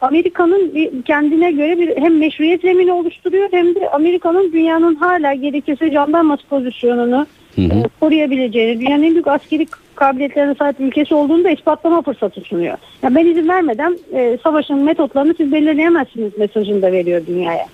Amerika'nın 0.02 0.72
kendine 1.02 1.52
göre 1.52 1.78
bir 1.78 1.96
hem 1.96 2.18
meşruiyet 2.18 2.60
zemini 2.62 2.92
oluşturuyor 2.92 3.48
hem 3.50 3.74
de 3.74 3.90
Amerika'nın 3.90 4.52
dünyanın 4.52 4.94
hala 4.94 5.34
gerekirse 5.34 5.90
jandarması 5.90 6.46
pozisyonunu 6.46 7.26
Hı 7.56 7.62
hı. 7.62 7.78
e, 7.78 7.82
koruyabileceğini, 8.00 8.80
dünyanın 8.80 9.02
en 9.02 9.12
büyük 9.12 9.26
askeri 9.26 9.66
kabiliyetlerine 9.94 10.54
sahip 10.54 10.80
ülkesi 10.80 11.14
olduğunu 11.14 11.44
da 11.44 11.50
ispatlama 11.50 12.02
fırsatı 12.02 12.40
sunuyor. 12.40 12.78
Yani 13.02 13.14
ben 13.14 13.26
izin 13.26 13.48
vermeden 13.48 13.98
e, 14.14 14.38
savaşın 14.44 14.78
metotlarını 14.78 15.34
siz 15.36 15.52
belirleyemezsiniz 15.52 16.38
mesajını 16.38 16.82
da 16.82 16.92
veriyor 16.92 17.22
dünyaya. 17.26 17.66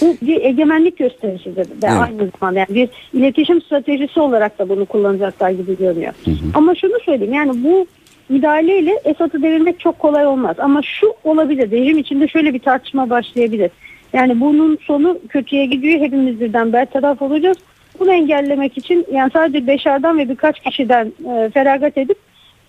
Bu 0.00 0.16
bir 0.22 0.44
egemenlik 0.44 0.96
gösterisidir 0.96 1.64
de 1.64 1.86
Evet. 1.86 2.00
aynı 2.00 2.30
zamanda. 2.40 2.58
Yani 2.58 2.74
bir 2.74 2.88
iletişim 3.12 3.62
stratejisi 3.62 4.20
olarak 4.20 4.58
da 4.58 4.68
bunu 4.68 4.86
kullanacaklar 4.86 5.50
gibi 5.50 5.76
görünüyor. 5.76 6.12
Ama 6.54 6.74
şunu 6.74 7.00
söyleyeyim 7.04 7.34
yani 7.34 7.64
bu 7.64 7.86
müdahaleyle 8.28 9.00
Esad'ı 9.04 9.42
devirmek 9.42 9.80
çok 9.80 9.98
kolay 9.98 10.26
olmaz. 10.26 10.56
Ama 10.58 10.82
şu 10.82 11.14
olabilir. 11.24 11.70
Rejim 11.70 11.98
içinde 11.98 12.28
şöyle 12.28 12.54
bir 12.54 12.58
tartışma 12.58 13.10
başlayabilir. 13.10 13.70
Yani 14.12 14.40
bunun 14.40 14.76
sonu 14.76 15.18
kötüye 15.28 15.66
gidiyor. 15.66 16.00
Hepimiz 16.00 16.40
birden 16.40 16.72
bertaraf 16.72 17.22
olacağız. 17.22 17.58
Bunu 17.98 18.12
engellemek 18.12 18.78
için 18.78 19.06
yani 19.12 19.30
sadece 19.32 19.66
Beşar'dan 19.66 20.18
ve 20.18 20.28
birkaç 20.28 20.60
kişiden 20.60 21.12
e, 21.30 21.50
feragat 21.50 21.98
edip 21.98 22.18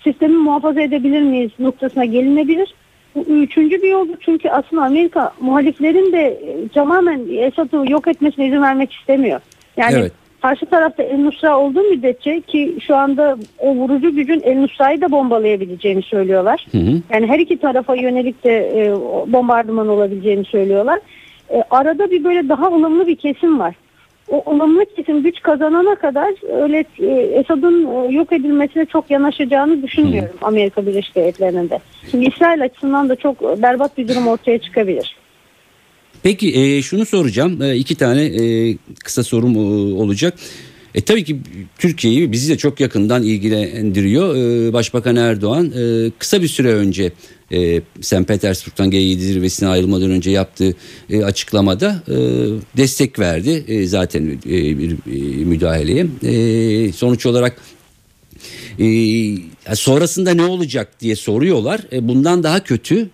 sistemi 0.04 0.38
muhafaza 0.38 0.82
edebilir 0.82 1.22
miyiz 1.22 1.52
noktasına 1.60 2.06
gelinebilir. 2.06 2.74
Bu 3.16 3.20
üçüncü 3.20 3.82
bir 3.82 3.90
yoldur 3.90 4.16
çünkü 4.20 4.50
aslında 4.50 4.84
Amerika 4.84 5.34
muhaliflerin 5.42 6.12
de 6.12 6.28
e, 6.28 6.68
tamamen 6.68 7.22
Esad'ı 7.38 7.92
yok 7.92 8.08
etmesine 8.08 8.48
izin 8.48 8.62
vermek 8.62 8.94
istemiyor. 8.94 9.40
Yani 9.78 9.96
Evet. 9.98 10.12
Karşı 10.42 10.66
tarafta 10.66 11.04
El 11.04 11.18
Nusra 11.18 11.60
olduğu 11.60 11.82
müddetçe 11.82 12.42
ki 12.42 12.78
şu 12.88 12.96
anda 12.96 13.38
o 13.60 13.76
vurucu 13.76 14.16
gücün 14.16 14.42
El 14.44 14.58
Nusra'yı 14.58 15.02
da 15.02 15.12
bombalayabileceğini 15.12 16.02
söylüyorlar. 16.02 16.68
Hı 16.72 16.78
hı. 16.78 17.02
Yani 17.14 17.28
her 17.28 17.40
iki 17.40 17.58
tarafa 17.58 17.96
yönelik 17.96 18.44
de 18.44 18.82
e, 18.82 18.92
bombardıman 19.34 19.88
olabileceğini 19.88 20.46
söylüyorlar. 20.46 21.00
E, 21.50 21.64
arada 21.70 22.12
bir 22.12 22.24
böyle 22.24 22.50
daha 22.50 22.68
ılımlı 22.68 23.08
bir 23.08 23.16
kesim 23.16 23.60
var. 23.60 23.76
O 24.30 24.44
ılımlı 24.52 24.86
kesim 24.96 25.24
güç 25.24 25.42
kazanana 25.42 25.96
kadar 25.96 26.62
öyle 26.64 26.86
e, 27.00 27.06
Esad'ın 27.40 27.86
e, 27.86 28.14
yok 28.14 28.34
edilmesine 28.34 28.86
çok 28.86 29.12
yanaşacağını 29.12 29.84
düşünmüyorum 29.84 30.36
Amerika 30.42 30.86
Birleşik 30.86 31.16
Devletleri'nin 31.16 31.70
de. 31.70 31.80
Şimdi 32.12 32.26
İsrail 32.26 32.64
açısından 32.64 33.10
da 33.10 33.16
çok 33.16 33.62
berbat 33.62 33.98
bir 33.98 34.08
durum 34.08 34.28
ortaya 34.28 34.60
çıkabilir. 34.60 35.19
Peki 36.24 36.56
e, 36.56 36.82
şunu 36.82 37.06
soracağım. 37.06 37.62
E, 37.62 37.76
iki 37.76 37.96
tane 37.96 38.24
e, 38.24 38.78
kısa 39.04 39.24
sorum 39.24 39.56
e, 39.56 39.60
olacak. 39.96 40.34
E, 40.96 41.02
tabii 41.02 41.24
ki 41.24 41.40
Türkiye'yi 41.78 42.32
bizi 42.32 42.54
de 42.54 42.58
çok 42.58 42.80
yakından 42.80 43.24
ilgilendiriyor. 43.24 44.36
E, 44.36 44.74
Başbakan 44.74 45.16
Erdoğan 45.16 45.72
e, 45.78 46.12
kısa 46.20 46.42
bir 46.42 46.48
süre 46.48 46.74
önce 46.74 47.12
e, 47.52 47.82
St. 48.02 48.28
Petersburg'dan 48.28 48.92
G7 48.92 49.18
zirvesine 49.18 49.70
ayrılmadan 49.70 50.12
önce 50.12 50.32
yaptığı 50.32 50.76
e, 51.10 51.24
açıklamada 51.24 52.04
e, 52.08 52.16
destek 52.78 53.20
verdi. 53.20 53.64
E, 53.68 53.88
zaten 53.88 54.40
e, 54.46 54.78
bir 54.80 54.92
e, 54.92 55.46
müdahaleye. 55.46 56.08
E, 56.24 56.92
sonuç 56.92 57.26
olarak 57.26 57.62
e, 58.80 59.76
sonrasında 59.76 60.34
ne 60.34 60.44
olacak 60.44 61.00
diye 61.00 61.16
soruyorlar. 61.16 61.82
E, 61.92 62.08
bundan 62.08 62.44
daha 62.44 62.64
kötü 62.64 63.10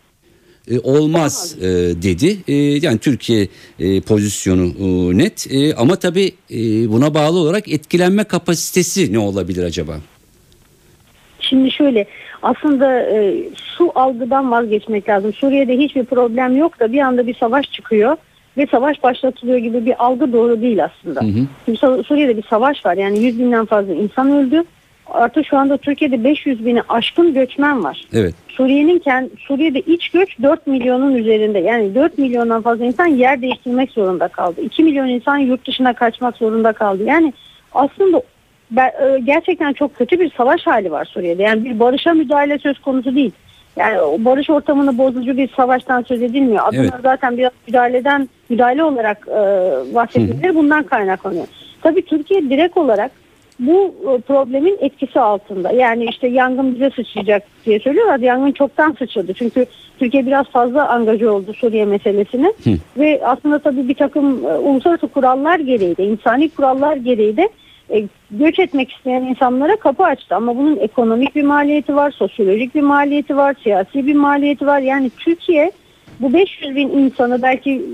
e, 0.72 0.80
olmaz 0.80 1.56
e, 1.62 1.64
dedi. 2.02 2.38
E, 2.48 2.54
yani 2.56 2.98
Türkiye 2.98 3.48
e, 3.80 4.02
pozisyonu 4.02 4.64
e, 4.66 5.18
net 5.18 5.48
E, 5.52 5.76
ama 5.76 5.96
tabii 5.96 6.32
e, 6.52 6.58
buna 6.92 7.14
bağlı 7.14 7.40
olarak 7.40 7.68
etkilenme 7.70 8.24
kapasitesi 8.24 9.14
ne 9.14 9.20
olabilir 9.20 9.64
acaba? 9.64 9.98
Şimdi 11.40 11.72
şöyle 11.72 12.06
aslında 12.42 13.02
e, 13.02 13.36
şu 13.78 13.92
algıdan 13.96 14.52
vazgeçmek 14.52 15.10
lazım. 15.10 15.34
Suriye'de 15.34 15.78
hiçbir 15.78 16.06
problem 16.06 16.58
yok 16.58 16.80
da 16.80 16.92
bir 16.92 17.00
anda 17.00 17.28
bir 17.28 17.36
savaş 17.36 17.72
çıkıyor 17.72 18.18
ve 18.58 18.68
savaş 18.72 19.04
başlatılıyor 19.04 19.58
gibi 19.58 19.86
bir 19.86 20.06
algı 20.06 20.34
doğru 20.34 20.62
değil 20.62 20.84
aslında. 20.84 21.22
Hı 21.22 21.26
hı. 21.26 21.48
Şimdi 21.66 21.78
Su- 21.78 22.04
Suriye'de 22.04 22.38
bir 22.38 22.44
savaş 22.50 22.86
var 22.86 22.98
yani 22.98 23.20
100 23.24 23.40
binden 23.40 23.66
fazla 23.66 23.94
insan 23.94 24.32
öldü. 24.32 24.64
Artı 25.08 25.44
şu 25.44 25.58
anda 25.58 25.78
Türkiye'de 25.78 26.24
500 26.24 26.66
bini 26.66 26.82
aşkın 26.90 27.34
göçmen 27.34 27.84
var. 27.84 28.02
Evet. 28.14 28.34
Suriye'nin 28.48 29.00
kend, 29.00 29.30
Suriye'de 29.40 29.80
iç 29.80 30.10
göç 30.10 30.30
4 30.42 30.68
milyonun 30.68 31.16
üzerinde. 31.16 31.60
Yani 31.60 31.96
4 31.96 32.18
milyondan 32.18 32.62
fazla 32.62 32.86
insan 32.86 33.06
yer 33.06 33.42
değiştirmek 33.42 33.92
zorunda 33.92 34.28
kaldı. 34.28 34.62
2 34.62 34.84
milyon 34.84 35.08
insan 35.08 35.38
yurt 35.38 35.68
dışına 35.68 35.94
kaçmak 35.94 36.38
zorunda 36.38 36.74
kaldı. 36.74 37.04
Yani 37.04 37.34
aslında 37.74 38.22
e, 38.78 39.20
gerçekten 39.24 39.74
çok 39.74 39.96
kötü 39.96 40.20
bir 40.20 40.32
savaş 40.38 40.68
hali 40.68 40.92
var 40.92 41.06
Suriye'de. 41.06 41.44
Yani 41.44 41.66
bir 41.66 41.80
barışa 41.80 42.14
müdahale 42.14 42.58
söz 42.58 42.80
konusu 42.80 43.16
değil. 43.16 43.32
Yani 43.78 44.02
o 44.02 44.26
barış 44.26 44.50
ortamını 44.50 44.98
bozucu 44.98 45.38
bir 45.38 45.50
savaştan 45.50 46.02
söz 46.02 46.22
edilmiyor. 46.22 46.64
Adına 46.68 46.82
Evet. 46.82 46.94
zaten 47.04 47.38
biraz 47.38 47.52
müdahaleden 47.68 48.30
müdahale 48.50 48.84
olarak 48.84 49.28
e, 49.28 49.34
bahsedilir. 49.96 50.56
Bundan 50.56 50.84
kaynaklanıyor. 50.84 51.48
Tabii 51.82 52.06
Türkiye 52.06 52.50
direkt 52.50 52.78
olarak 52.78 53.12
bu 53.60 53.96
e, 54.02 54.22
problemin 54.22 54.78
etkisi 54.82 55.20
altında. 55.20 55.72
Yani 55.72 56.06
işte 56.06 56.28
yangın 56.28 56.76
bize 56.76 56.90
sıçrayacak 56.90 57.44
diye 57.66 57.80
söylüyorlar. 57.80 58.20
Yangın 58.20 58.52
çoktan 58.52 58.96
sıçradı. 59.00 59.34
Çünkü 59.34 59.66
Türkiye 60.00 60.26
biraz 60.26 60.46
fazla 60.46 60.90
angaja 60.90 61.32
oldu 61.32 61.54
Suriye 61.54 61.86
meselesine. 61.86 62.54
Hı. 62.64 62.70
Ve 62.98 63.22
aslında 63.26 63.60
tabii 63.60 63.88
bir 63.88 63.96
takım 63.96 64.46
e, 64.46 64.54
uluslararası 64.54 65.08
kurallar 65.08 65.60
gereği 65.60 65.98
de, 65.98 66.06
insani 66.06 66.50
kurallar 66.50 66.96
gereği 66.96 67.38
de 67.38 67.50
e, 67.90 68.04
göç 68.32 68.60
etmek 68.60 68.92
isteyen 68.92 69.22
insanlara 69.22 69.76
kapı 69.76 70.04
açtı. 70.04 70.36
Ama 70.36 70.58
bunun 70.58 70.78
ekonomik 70.78 71.36
bir 71.36 71.44
maliyeti 71.44 71.96
var, 71.96 72.12
sosyolojik 72.12 72.76
bir 72.76 72.82
maliyeti 72.82 73.38
var, 73.38 73.56
siyasi 73.64 74.08
bir 74.08 74.16
maliyeti 74.16 74.66
var. 74.68 74.80
Yani 74.80 75.10
Türkiye 75.18 75.72
bu 76.20 76.34
500 76.34 76.76
bin 76.76 76.90
insanı 76.90 77.42
belki 77.42 77.86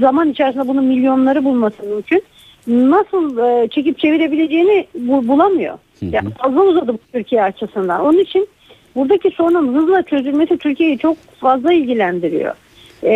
zaman 0.00 0.30
içerisinde 0.30 0.68
bunun 0.68 0.84
milyonları 0.84 1.44
bulması 1.44 1.82
mümkün. 1.82 2.22
Nasıl 2.66 3.38
e, 3.38 3.68
çekip 3.68 3.98
çevirebileceğini 3.98 4.86
bu- 4.94 5.28
bulamıyor. 5.28 5.78
Yani 6.12 6.30
fazla 6.30 6.60
uzadı 6.62 6.92
bu 6.92 6.98
Türkiye 7.12 7.42
açısından. 7.42 8.00
Onun 8.04 8.18
için 8.18 8.48
buradaki 8.96 9.30
sorunun 9.30 9.74
hızla 9.74 10.02
çözülmesi 10.02 10.58
Türkiye'yi 10.58 10.98
çok 10.98 11.16
fazla 11.40 11.72
ilgilendiriyor. 11.72 12.54
Ee, 13.02 13.12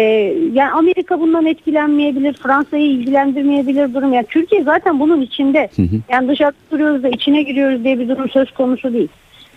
yani 0.52 0.70
Amerika 0.70 1.20
bundan 1.20 1.46
etkilenmeyebilir, 1.46 2.32
Fransa'yı 2.32 2.86
ilgilendirmeyebilir 2.90 3.94
durum. 3.94 4.12
Yani 4.12 4.26
Türkiye 4.30 4.62
zaten 4.62 5.00
bunun 5.00 5.20
içinde. 5.20 5.68
Yani 6.10 6.28
dışarıda 6.28 6.56
duruyoruz 6.70 7.02
da 7.02 7.08
içine 7.08 7.42
giriyoruz 7.42 7.84
diye 7.84 7.98
bir 7.98 8.08
durum 8.08 8.28
söz 8.30 8.50
konusu 8.50 8.92
değil. 8.92 9.08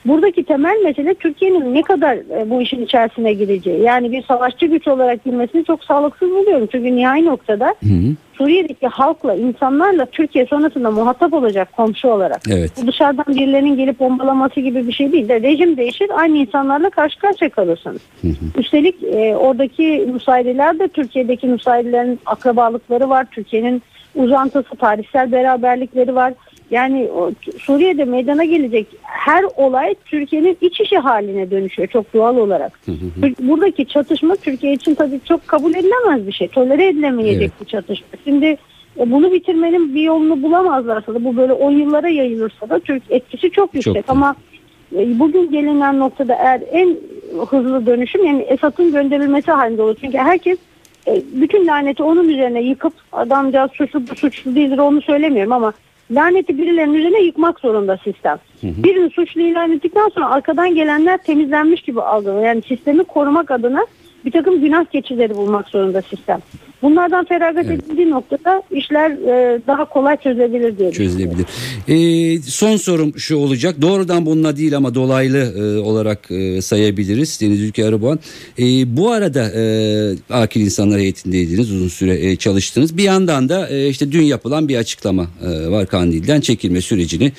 Buradaki 0.06 0.44
temel 0.44 0.82
mesele 0.84 1.14
Türkiye'nin 1.14 1.74
ne 1.74 1.82
kadar 1.82 2.16
e, 2.16 2.50
bu 2.50 2.62
işin 2.62 2.86
içerisine 2.86 3.34
gireceği. 3.34 3.82
Yani 3.82 4.12
bir 4.12 4.24
savaşçı 4.24 4.66
güç 4.66 4.88
olarak 4.88 5.24
girmesini 5.24 5.66
çok 5.66 5.84
sağlıksız 5.84 6.30
buluyorum. 6.30 6.68
Çünkü 6.72 6.96
nihai 6.96 7.26
noktada 7.26 7.66
Hı 7.66 7.94
hı. 7.94 8.16
Suriye'deki 8.34 8.88
halkla, 8.88 9.34
insanlarla 9.36 10.06
Türkiye 10.06 10.46
sonrasında 10.46 10.92
muhatap 10.92 11.34
olacak 11.34 11.70
komşu 11.76 12.08
olarak. 12.08 12.42
Evet. 12.50 12.72
Bu 12.82 12.88
dışarıdan 12.88 13.26
birilerinin 13.28 13.78
gelip 13.78 14.00
bombalaması 14.00 14.60
gibi 14.60 14.88
bir 14.88 14.94
şey 14.94 15.12
değil 15.12 15.30
de 15.30 15.42
rejim 15.42 15.78
değişir 15.78 16.10
aynı 16.16 16.38
insanlarla 16.38 16.90
karşı 16.90 17.20
karşıya 17.20 17.50
kalırsınız. 17.50 18.02
Üstelik 18.58 19.04
e, 19.04 19.36
oradaki 19.36 20.06
müsaideler 20.14 20.80
de 20.80 20.88
Türkiye'deki 20.88 21.48
müsaidelerin 21.48 22.20
akrabalıkları 22.26 23.10
var. 23.10 23.28
Türkiye'nin 23.32 23.82
uzantısı, 24.16 24.76
tarihsel 24.76 25.32
beraberlikleri 25.32 26.16
var. 26.16 26.34
Yani 26.72 27.10
o, 27.16 27.32
Suriye'de 27.60 28.06
meydana 28.06 28.44
gelecek 28.44 28.88
her 29.02 29.44
olay 29.56 29.96
Türkiye'nin 30.06 30.58
iç 30.62 30.82
işi 30.82 30.98
haline 30.98 31.52
dönüşüyor 31.52 31.88
çok 31.88 32.14
doğal 32.14 32.38
olarak. 32.38 32.80
Buradaki 33.40 33.86
çatışma 33.86 34.36
Türkiye 34.36 34.74
için 34.74 34.96
tabii 34.96 35.20
çok 35.26 35.48
kabul 35.48 35.72
edilemez 35.76 36.28
bir 36.28 36.32
şey. 36.32 36.48
Tolere 36.48 36.88
edilemeyecek 36.88 37.42
Evet. 37.42 37.62
bir 37.62 37.66
çatışma. 37.66 38.08
Şimdi 38.24 38.46
e, 39.00 39.12
bunu 39.12 39.32
bitirmenin 39.32 39.96
bir 39.96 40.02
yolunu 40.02 40.44
bulamazlarsa 40.44 41.14
da 41.14 41.24
bu 41.24 41.38
böyle 41.38 41.54
10 41.54 41.72
yıllara 41.72 42.10
yayılırsa 42.10 42.70
da 42.70 42.80
Türk 42.80 43.04
etkisi 43.10 43.52
çok 43.52 43.74
yüksek 43.74 43.94
büyük. 43.94 44.10
ama 44.10 44.36
e, 44.96 45.20
bugün 45.20 45.52
gelinen 45.52 46.00
noktada 46.00 46.36
eğer 46.36 46.62
en 46.72 46.98
hızlı 47.48 47.86
dönüşüm 47.86 48.26
yani 48.26 48.42
Esad'ın 48.42 48.92
gönderilmesi 48.92 49.52
halinde 49.52 49.82
olur. 49.82 49.96
Çünkü 50.02 50.18
herkes 50.18 50.58
e, 51.08 51.22
bütün 51.34 51.68
laneti 51.68 52.04
onun 52.04 52.30
üzerine 52.30 52.62
yıkıp 52.62 52.94
adamcağız 53.12 53.72
suçlu 53.72 54.08
bu 54.08 54.16
suçlu 54.16 54.56
değildir 54.56 54.78
onu 54.78 55.02
söylemiyorum 55.02 55.52
ama 55.52 55.74
laneti 56.12 56.58
birilerinin 56.58 56.94
üzerine 56.94 57.22
yıkmak 57.22 57.60
zorunda 57.60 57.98
sistem. 57.98 58.38
Birini 58.64 59.10
suçlu 59.10 59.42
ilan 59.42 59.72
ettikten 59.72 60.10
sonra 60.10 60.30
arkadan 60.30 60.76
gelenler 60.76 61.18
temizlenmiş 61.18 61.82
gibi 61.82 62.02
algılanıyor. 62.02 62.46
Yani 62.46 62.62
sistemi 62.62 63.04
korumak 63.04 63.52
adına 63.52 63.86
bir 64.26 64.32
takım 64.32 64.62
günah 64.62 64.86
keçileri 64.86 65.36
bulmak 65.36 65.68
zorunda 65.68 66.02
sistem. 66.02 66.40
Bunlardan 66.82 67.26
feragat 67.26 67.66
Evet. 67.66 67.84
edildiği 67.84 68.10
noktada 68.10 68.64
işler 68.72 69.12
e, 69.12 69.62
daha 69.68 69.86
kolay 69.86 70.18
çözülebilir 70.18 70.78
diye 70.78 70.92
çözülebilir. 70.92 71.46
Ee, 71.88 72.42
son 72.42 72.78
sorum 72.78 73.20
şu 73.20 73.38
olacak. 73.38 73.76
Doğrudan 73.82 74.26
bununla 74.26 74.58
değil 74.58 74.78
ama 74.78 74.96
dolaylı 74.96 75.38
e, 75.38 75.80
olarak 75.80 76.32
e, 76.32 76.62
sayabiliriz. 76.62 77.42
Deniz 77.42 77.62
Ülke 77.62 77.86
Arıboğan. 77.86 78.20
E, 78.60 78.64
bu 78.98 79.12
arada 79.12 79.52
e, 79.52 79.64
akil 80.30 80.62
insanlar 80.62 81.00
heyetindeydiniz. 81.00 81.72
Uzun 81.72 81.88
süre 81.88 82.30
e, 82.30 82.36
çalıştınız. 82.36 82.98
Bir 82.98 83.04
yandan 83.04 83.50
da 83.50 83.70
e, 83.70 83.88
işte 83.88 84.12
dün 84.12 84.24
yapılan 84.24 84.68
bir 84.68 84.76
açıklama 84.76 85.28
e, 85.46 85.72
var 85.72 85.88
Kandil'den 85.88 86.42
çekilme 86.42 86.82
sürecini 86.82 87.32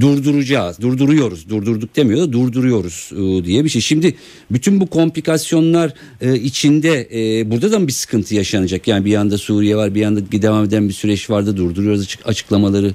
durduracağız. 0.00 0.80
Durduruyoruz. 0.80 1.48
Durdurduk 1.48 1.96
demiyor 1.96 2.20
da 2.20 2.32
durduruyoruz 2.32 3.10
e, 3.12 3.44
diye 3.44 3.64
bir 3.64 3.68
şey. 3.68 3.82
Şimdi 3.82 4.14
bütün 4.50 4.80
bu 4.80 4.86
komplikasyonlar 4.86 5.94
e, 6.20 6.34
içinde 6.34 7.08
e, 7.14 7.50
burada 7.50 7.72
da 7.72 7.78
mı 7.78 7.86
bir 7.86 7.92
sıkıntı 7.92 8.34
yaşanacak? 8.34 8.88
Yani 8.88 9.04
bir 9.04 9.10
yanda 9.10 9.38
Suriye 9.38 9.76
var 9.76 9.94
bir 9.94 10.00
yanda 10.00 10.32
devam 10.32 10.64
eden 10.64 10.88
bir 10.88 10.94
süreç 10.94 11.30
vardı 11.30 11.56
durduruyoruz 11.56 12.02
açık- 12.02 12.26
açıklamaları 12.28 12.94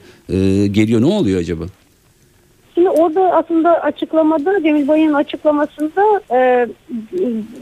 geliyor. 0.72 1.02
Ne 1.02 1.06
oluyor 1.06 1.40
acaba? 1.40 1.66
Şimdi 2.74 2.90
orada 2.90 3.34
aslında 3.34 3.82
açıklamada 3.82 4.64
Cemil 4.64 4.88
Bay'ın 4.88 5.14
açıklamasında 5.14 6.22
e, 6.32 6.68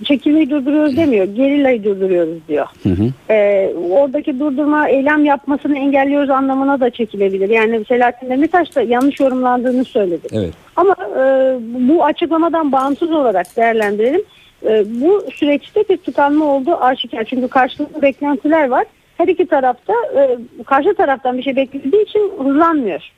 çekilmeyi 0.06 0.50
durduruyoruz 0.50 0.98
demiyor. 0.98 1.26
Gerillayı 1.26 1.84
durduruyoruz 1.84 2.48
diyor. 2.48 2.67
Hı 2.84 2.89
hı. 2.89 3.34
E, 3.34 3.69
oradaki 3.91 4.39
durdurma 4.39 4.89
eylem 4.89 5.26
yapmasını 5.26 5.78
engelliyoruz 5.78 6.30
anlamına 6.30 6.80
da 6.80 6.89
çekilebilir. 6.89 7.50
Yani 7.50 7.86
Selahattin 7.86 8.30
Demirtaş 8.30 8.76
da 8.76 8.82
yanlış 8.82 9.19
yorumlandığını 9.19 9.86
söyledi. 9.86 10.28
Evet. 10.34 10.54
Ama 10.76 10.95
e, 11.17 11.56
bu 11.89 12.06
açıklamadan 12.06 12.72
bağımsız 12.72 13.12
olarak 13.12 13.58
değerlendirelim. 13.58 14.22
E, 14.65 15.02
bu 15.02 15.26
süreçte 15.34 15.84
bir 15.89 15.98
tıkanma 15.98 16.45
olduğu 16.45 16.76
aşikar. 16.76 17.24
Çünkü 17.24 17.48
karşılıklı 17.48 18.02
beklentiler 18.02 18.67
var. 18.67 18.86
Her 19.17 19.28
iki 19.28 19.45
tarafta 19.45 19.93
e, 20.15 20.38
karşı 20.65 20.93
taraftan 20.93 21.38
bir 21.38 21.43
şey 21.43 21.56
beklediği 21.56 22.04
için 22.04 22.32
hızlanmıyor. 22.43 23.12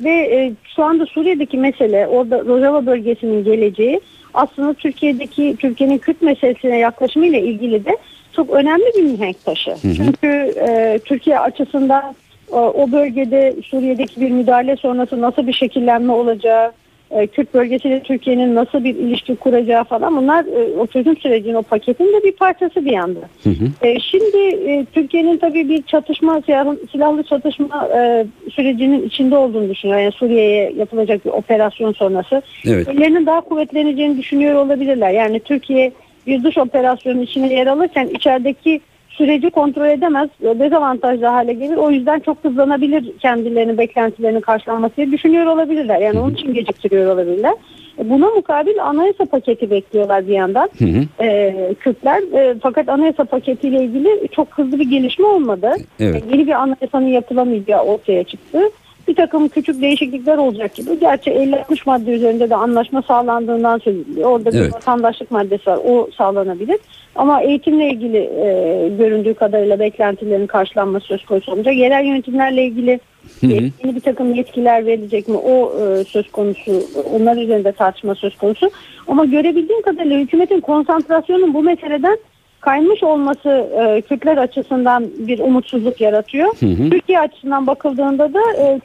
Ve 0.00 0.10
e, 0.10 0.52
şu 0.76 0.84
anda 0.84 1.06
Suriye'deki 1.06 1.58
mesele 1.58 2.06
orada 2.06 2.44
Rojava 2.44 2.86
bölgesinin 2.86 3.44
geleceği 3.44 4.00
aslında 4.34 4.74
Türkiye'deki 4.74 5.56
Türkiye'nin 5.58 5.98
Kürt 5.98 6.22
meselesine 6.22 6.78
yaklaşımıyla 6.78 7.38
ilgili 7.38 7.84
de 7.84 7.96
çok 8.32 8.50
önemli 8.50 8.84
bir 8.96 9.02
mihenk 9.02 9.44
taşı. 9.44 9.76
Çünkü 9.82 10.54
e, 10.68 10.98
Türkiye 11.04 11.38
açısından 11.38 12.14
e, 12.52 12.54
o 12.54 12.92
bölgede 12.92 13.54
Suriye'deki 13.64 14.20
bir 14.20 14.30
müdahale 14.30 14.76
sonrası 14.76 15.20
nasıl 15.20 15.46
bir 15.46 15.52
şekillenme 15.52 16.12
olacağı, 16.12 16.72
e, 17.10 17.26
Kürt 17.26 17.54
bölgesiyle 17.54 18.02
Türkiye'nin 18.02 18.54
nasıl 18.54 18.84
bir 18.84 18.94
ilişki 18.94 19.36
kuracağı 19.36 19.84
falan 19.84 20.16
bunlar 20.16 20.44
e, 20.44 20.78
o 20.78 20.86
çözüm 20.86 21.16
sürecinin 21.16 21.54
o 21.54 21.62
paketin 21.62 22.04
de 22.04 22.24
bir 22.24 22.32
parçası 22.32 22.84
bir 22.84 22.92
yanda. 22.92 23.20
Hı 23.42 23.50
hı. 23.50 23.86
E, 23.86 24.00
şimdi 24.00 24.38
e, 24.70 24.86
Türkiye'nin 24.92 25.38
tabii 25.38 25.68
bir 25.68 25.82
çatışma, 25.82 26.42
silahlı, 26.46 26.78
silahlı 26.92 27.22
çatışma 27.22 27.88
e, 27.96 28.26
sürecinin 28.52 29.06
içinde 29.06 29.36
olduğunu 29.36 29.70
düşünüyor. 29.70 29.98
Yani 29.98 30.12
Suriye'ye 30.12 30.72
yapılacak 30.76 31.24
bir 31.24 31.30
operasyon 31.30 31.92
sonrası. 31.92 32.42
Evet. 32.66 32.88
Ellerinin 32.88 33.26
daha 33.26 33.40
kuvvetleneceğini 33.40 34.18
düşünüyor 34.18 34.54
olabilirler. 34.54 35.10
Yani 35.10 35.40
Türkiye 35.40 35.92
bir 36.26 36.44
dış 36.44 36.58
operasyonun 36.58 37.20
içine 37.20 37.54
yer 37.54 37.66
alırken 37.66 38.08
içerideki 38.14 38.80
süreci 39.16 39.50
kontrol 39.50 39.86
edemez, 39.86 40.28
dezavantajlı 40.42 41.26
hale 41.26 41.52
gelir. 41.52 41.76
O 41.76 41.90
yüzden 41.90 42.20
çok 42.20 42.44
hızlanabilir 42.44 43.18
kendilerinin 43.18 43.78
beklentilerinin 43.78 44.40
karşılanması 44.40 44.96
diye 44.96 45.12
düşünüyor 45.12 45.46
olabilirler. 45.46 45.98
Yani 46.00 46.18
onun 46.20 46.34
için 46.34 46.54
geciktiriyor 46.54 47.14
olabilirler. 47.14 47.54
E, 47.98 48.10
Buna 48.10 48.30
mukabil 48.30 48.84
anayasa 48.84 49.24
paketi 49.24 49.70
bekliyorlar 49.70 50.26
bir 50.28 50.32
yandan 50.32 50.68
Hı 50.78 50.84
hı. 50.84 51.24
e, 51.24 51.54
Kürtler. 51.80 52.22
E, 52.32 52.54
fakat 52.62 52.88
anayasa 52.88 53.24
paketiyle 53.24 53.84
ilgili 53.84 54.28
çok 54.28 54.48
hızlı 54.58 54.78
bir 54.78 54.90
gelişme 54.90 55.26
olmadı. 55.26 55.72
Evet. 56.00 56.24
E, 56.24 56.36
yeni 56.36 56.46
bir 56.46 56.52
anayasanın 56.52 57.06
yapılamayacağı 57.06 57.82
ortaya 57.84 58.24
çıktı. 58.24 58.58
Bir 59.08 59.14
takım 59.14 59.48
küçük 59.48 59.80
değişiklikler 59.82 60.36
olacak 60.36 60.74
gibi. 60.74 61.00
Gerçi 61.00 61.30
50-60 61.30 61.78
madde 61.86 62.10
üzerinde 62.10 62.50
de 62.50 62.54
anlaşma 62.56 63.02
sağlandığından 63.02 63.78
söz 63.78 63.96
ediliyor. 63.96 64.30
Orada 64.30 64.52
bir 64.52 64.58
Evet. 64.58 64.74
vatandaşlık 64.74 65.30
maddesi 65.30 65.70
var. 65.70 65.78
O 65.86 66.08
sağlanabilir. 66.18 66.78
Ama 67.14 67.42
eğitimle 67.42 67.88
ilgili 67.90 68.16
e, 68.16 68.88
göründüğü 68.98 69.34
kadarıyla 69.34 69.78
beklentilerin 69.78 70.46
karşılanması 70.46 71.06
söz 71.06 71.24
konusu 71.24 71.52
olacak. 71.52 71.74
Yerel 71.76 72.04
yönetimlerle 72.04 72.64
ilgili 72.64 73.00
Hı 73.40 73.46
hı. 73.46 73.52
e, 73.52 73.54
yeni 73.54 73.96
bir 73.96 74.00
takım 74.00 74.34
yetkiler 74.34 74.86
verilecek 74.86 75.28
mi? 75.28 75.36
O 75.36 75.72
e, 75.80 76.04
söz 76.04 76.30
konusu. 76.30 76.82
Onlar 77.14 77.36
üzerinde 77.36 77.72
tartışma 77.72 78.14
söz 78.14 78.36
konusu. 78.36 78.70
Ama 79.08 79.24
görebildiğim 79.24 79.82
kadarıyla 79.82 80.18
hükümetin 80.18 80.60
konsantrasyonun 80.60 81.54
bu 81.54 81.62
meseleden 81.62 82.18
kaymış 82.60 83.02
olması 83.02 83.48
e, 83.78 84.00
Kürtler 84.00 84.36
açısından 84.36 85.04
bir 85.18 85.38
umutsuzluk 85.38 86.00
yaratıyor. 86.00 86.48
Hı 86.60 86.66
hı. 86.66 86.90
Türkiye 86.90 87.20
açısından 87.20 87.66
bakıldığında 87.66 88.34
da 88.34 88.40
e, 88.58 88.80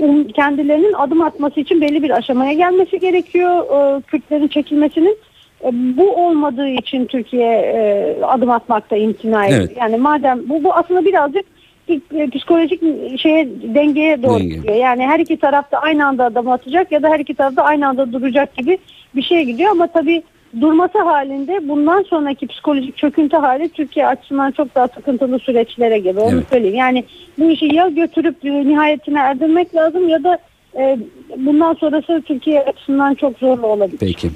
um- 0.00 0.32
kendilerinin 0.32 0.92
adım 0.92 1.20
atması 1.20 1.60
için 1.60 1.80
belli 1.80 2.02
bir 2.02 2.10
aşamaya 2.10 2.52
gelmesi 2.52 2.98
gerekiyor. 3.00 3.60
E, 3.60 4.00
Kürtlerin 4.02 4.48
çekilmesinin 4.48 5.18
E, 5.64 5.68
bu 5.72 6.26
olmadığı 6.26 6.68
için 6.68 7.06
Türkiye 7.06 7.50
e, 7.52 8.16
adım 8.22 8.50
atmakta 8.50 8.96
imtina 8.96 9.46
ediyor. 9.46 9.60
Evet. 9.60 9.76
Yani 9.80 9.96
madem 9.96 10.48
bu, 10.48 10.64
bu 10.64 10.74
aslında 10.74 11.04
birazcık 11.04 11.44
bir, 11.88 12.00
e, 12.14 12.30
psikolojik 12.30 12.82
şeye 13.20 13.48
dengeye 13.74 14.22
doğru 14.22 14.38
Denge. 14.38 14.54
gidiyor. 14.54 14.74
Yani 14.74 15.06
her 15.06 15.18
iki 15.18 15.36
tarafta 15.36 15.78
aynı 15.78 16.06
anda 16.06 16.24
adım 16.24 16.50
atacak 16.50 16.92
ya 16.92 17.02
da 17.02 17.08
her 17.08 17.20
iki 17.20 17.34
tarafta 17.34 17.62
aynı 17.62 17.88
anda 17.88 18.12
duracak 18.12 18.56
gibi 18.56 18.78
bir 19.14 19.22
şeye 19.22 19.42
gidiyor 19.44 19.70
ama 19.70 19.86
tabii 19.86 20.22
durması 20.60 20.98
halinde 20.98 21.68
bundan 21.68 22.02
sonraki 22.02 22.46
psikolojik 22.46 22.96
çöküntü 22.96 23.36
hali 23.36 23.68
Türkiye 23.68 24.06
açısından 24.06 24.50
çok 24.50 24.74
daha 24.74 24.88
sıkıntılı 24.88 25.38
süreçlere 25.38 25.98
gibi 25.98 26.20
onu 26.20 26.34
Evet. 26.34 26.44
söyleyeyim. 26.50 26.76
Yani 26.76 27.04
bu 27.38 27.50
işi 27.50 27.74
ya 27.74 27.88
götürüp 27.88 28.44
e, 28.44 28.48
nihayetine 28.68 29.18
erdirmek 29.18 29.74
lazım 29.74 30.08
ya 30.08 30.24
da 30.24 30.38
e, 30.78 30.98
bundan 31.36 31.74
sonrası 31.74 32.22
Türkiye 32.26 32.60
açısından 32.62 33.14
çok 33.14 33.38
zorlu 33.38 33.66
olabilir. 33.66 33.98
Peki. 34.00 34.30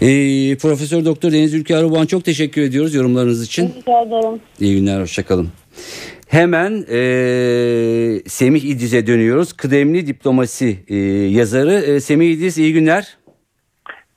Ee, 0.00 0.56
Profesör 0.56 1.04
Doktor 1.04 1.32
Deniz 1.32 1.54
Ülker 1.54 1.82
Ruban 1.82 2.06
çok 2.06 2.24
teşekkür 2.24 2.62
ediyoruz 2.62 2.94
yorumlarınız 2.94 3.46
için. 3.46 3.66
Rica 3.78 4.02
ederim. 4.02 4.40
İyi 4.60 4.76
günler, 4.80 5.00
hoşçakalın. 5.00 5.48
Hemen 6.28 6.72
eee, 6.90 8.22
Semih 8.26 8.64
İdiz'e 8.64 9.06
dönüyoruz. 9.06 9.52
Kıdemli 9.52 10.06
diplomasi 10.06 10.78
eee, 10.88 11.28
yazarı. 11.28 11.84
Eee, 11.88 12.00
Semih 12.00 12.30
İdiz 12.30 12.58
iyi 12.58 12.72
günler. 12.72 13.16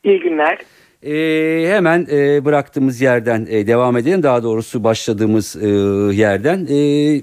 İyi 0.03 0.19
günler. 0.19 0.57
Eee, 1.03 1.67
hemen 1.69 2.05
eee, 2.11 2.45
bıraktığımız 2.45 3.01
yerden 3.01 3.45
eee, 3.45 3.67
devam 3.67 3.97
edelim. 3.97 4.23
Daha 4.23 4.43
doğrusu 4.43 4.83
başladığımız 4.83 5.55
eee, 5.55 5.69
yerden. 6.21 6.65
Eee, 6.65 7.21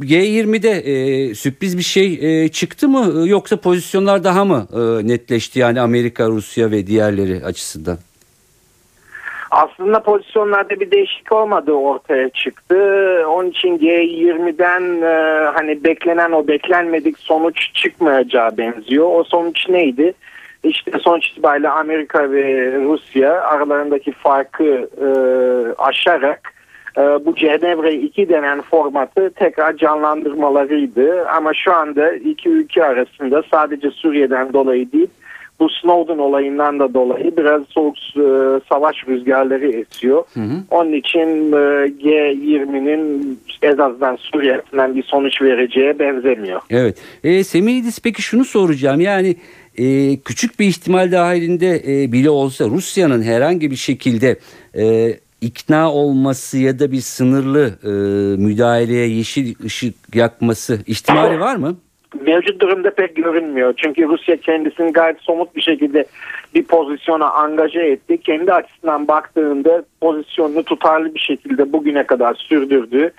G20'de 0.00 0.82
eee, 0.84 1.34
sürpriz 1.34 1.78
bir 1.78 1.82
şey 1.82 2.14
eee, 2.14 2.48
çıktı 2.48 2.88
mı 2.88 3.28
yoksa 3.28 3.56
pozisyonlar 3.56 4.24
daha 4.24 4.44
mı 4.44 4.66
eee, 4.72 5.08
netleşti 5.08 5.58
yani 5.58 5.80
Amerika, 5.80 6.26
Rusya 6.28 6.70
ve 6.70 6.86
diğerleri 6.86 7.44
açısından? 7.44 7.98
Aslında 9.50 10.02
pozisyonlarda 10.02 10.80
bir 10.80 10.90
değişiklik 10.90 11.32
olmadığı 11.32 11.72
ortaya 11.72 12.28
çıktı. 12.28 12.76
Onun 13.28 13.50
için 13.50 13.78
G20'den 13.78 15.02
e, 15.02 15.44
hani 15.54 15.84
beklenen 15.84 16.32
o 16.32 16.48
beklenmedik 16.48 17.18
sonuç 17.18 17.74
çıkmayacağı 17.74 18.56
benziyor. 18.58 19.06
O 19.10 19.24
sonuç 19.24 19.68
neydi? 19.68 20.14
İşte 20.64 20.90
sonuç 21.00 21.28
itibariyle 21.28 21.68
Amerika 21.68 22.30
ve 22.30 22.72
Rusya 22.84 23.42
aralarındaki 23.42 24.12
farkı 24.12 24.88
e, 25.00 25.08
aşarak 25.78 26.54
e, 26.98 27.00
bu 27.00 27.34
Cenevre 27.34 27.94
2 27.94 28.28
denen 28.28 28.60
formatı 28.60 29.30
tekrar 29.30 29.76
canlandırmalarıydı. 29.76 31.28
Ama 31.28 31.54
şu 31.54 31.74
anda 31.74 32.12
iki 32.12 32.48
ülke 32.48 32.84
arasında 32.84 33.42
sadece 33.50 33.90
Suriye'den 33.90 34.52
dolayı 34.52 34.92
değil 34.92 35.08
bu 35.60 35.68
Snowden 35.68 36.18
olayından 36.18 36.78
da 36.78 36.94
dolayı 36.94 37.36
biraz 37.36 37.62
soğuk 37.68 37.96
e, 37.96 38.24
savaş 38.68 39.08
rüzgarları 39.08 39.66
esiyor. 39.68 40.24
Onun 40.70 40.92
için 40.92 41.52
e, 41.52 41.56
G20'nin 41.86 43.38
en 43.62 43.78
azından 43.78 44.16
Suriye'den 44.16 44.94
bir 44.94 45.02
sonuç 45.02 45.42
vereceğe 45.42 45.98
benzemiyor. 45.98 46.60
Evet. 46.70 47.02
E, 47.24 47.44
Semih 47.44 47.76
İdiz 47.76 47.98
peki 48.04 48.22
şunu 48.22 48.44
soracağım. 48.44 49.00
Yani 49.00 49.36
e, 49.78 50.16
küçük 50.16 50.60
bir 50.60 50.66
ihtimal 50.66 51.12
dahilinde 51.12 51.82
e, 51.86 52.12
bile 52.12 52.30
olsa 52.30 52.64
Rusya'nın 52.64 53.22
herhangi 53.22 53.70
bir 53.70 53.76
şekilde 53.76 54.36
e, 54.76 55.14
ikna 55.40 55.92
olması 55.92 56.58
ya 56.58 56.78
da 56.78 56.92
bir 56.92 57.00
sınırlı 57.00 57.78
e, 57.84 57.88
müdahaleye 58.42 59.08
yeşil 59.08 59.54
ışık 59.64 59.94
yakması 60.14 60.78
ihtimali 60.86 61.40
var 61.40 61.56
mı? 61.56 61.76
Mevcut 62.20 62.60
durumda 62.60 62.90
pek 62.90 63.16
görünmüyor. 63.16 63.74
Çünkü 63.76 64.08
Rusya 64.08 64.36
kendisini 64.36 64.92
gayet 64.92 65.20
somut 65.20 65.56
bir 65.56 65.62
şekilde 65.62 66.06
bir 66.54 66.64
pozisyona 66.64 67.30
angaje 67.30 67.80
etti. 67.80 68.18
Kendi 68.18 68.52
açısından 68.52 69.08
baktığında 69.08 69.84
pozisyonunu 70.00 70.62
tutarlı 70.62 71.14
bir 71.14 71.20
şekilde 71.20 71.72
bugüne 71.72 72.06
kadar 72.06 72.34
sürdürdü. 72.34 73.12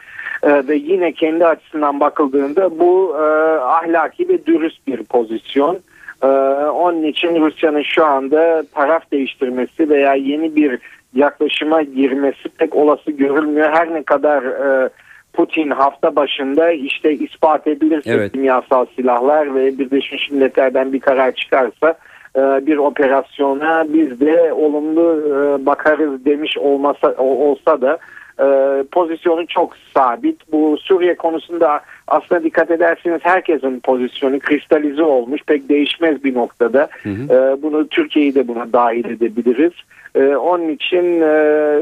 Ee, 0.43 0.67
ve 0.67 0.75
yine 0.75 1.11
kendi 1.11 1.45
açısından 1.45 1.99
bakıldığında 1.99 2.79
bu 2.79 3.15
e, 3.17 3.23
ahlaki 3.59 4.29
ve 4.29 4.45
dürüst 4.45 4.87
bir 4.87 5.03
pozisyon. 5.03 5.79
Ee, 6.23 6.27
onun 6.67 7.03
için 7.03 7.41
Rusya'nın 7.41 7.81
şu 7.81 8.05
anda 8.05 8.63
taraf 8.73 9.11
değiştirmesi 9.11 9.89
veya 9.89 10.13
yeni 10.13 10.55
bir 10.55 10.79
yaklaşıma 11.13 11.81
girmesi 11.81 12.49
pek 12.57 12.75
olası 12.75 13.11
görülmüyor. 13.11 13.69
Her 13.73 13.93
ne 13.93 14.03
kadar 14.03 14.43
e, 14.43 14.89
Putin 15.33 15.69
hafta 15.69 16.15
başında 16.15 16.71
işte 16.71 17.13
ispat 17.13 17.67
edilirse 17.67 18.11
Evet. 18.11 18.31
kimyasal 18.31 18.85
silahlar 18.95 19.55
ve 19.55 19.79
Birleşmiş 19.79 20.31
Milletler'den 20.31 20.93
bir 20.93 20.99
karar 20.99 21.31
çıkarsa 21.31 21.93
e, 22.35 22.39
bir 22.39 22.77
operasyona 22.77 23.85
biz 23.93 24.19
de 24.19 24.53
olumlu 24.53 25.21
e, 25.27 25.65
bakarız 25.65 26.25
demiş 26.25 26.57
olmasa 26.57 27.15
olsa 27.17 27.81
da 27.81 27.97
e, 28.39 28.83
pozisyonu 28.91 29.47
çok 29.47 29.77
sabit. 29.93 30.51
Bu 30.51 30.77
Suriye 30.77 31.15
konusunda 31.15 31.81
aslında 32.07 32.43
dikkat 32.43 32.71
ederseniz 32.71 33.19
herkesin 33.23 33.79
pozisyonu 33.79 34.39
kristalize 34.39 35.03
olmuş 35.03 35.41
pek 35.47 35.69
değişmez 35.69 36.23
bir 36.23 36.35
noktada. 36.35 36.89
E, 37.05 37.61
bunu 37.61 37.87
Türkiye'yi 37.87 38.35
de 38.35 38.47
buna 38.47 38.73
dahil 38.73 39.05
edebiliriz. 39.05 39.73
E, 40.15 40.35
onun 40.35 40.69
için 40.69 41.21
e, 41.21 41.27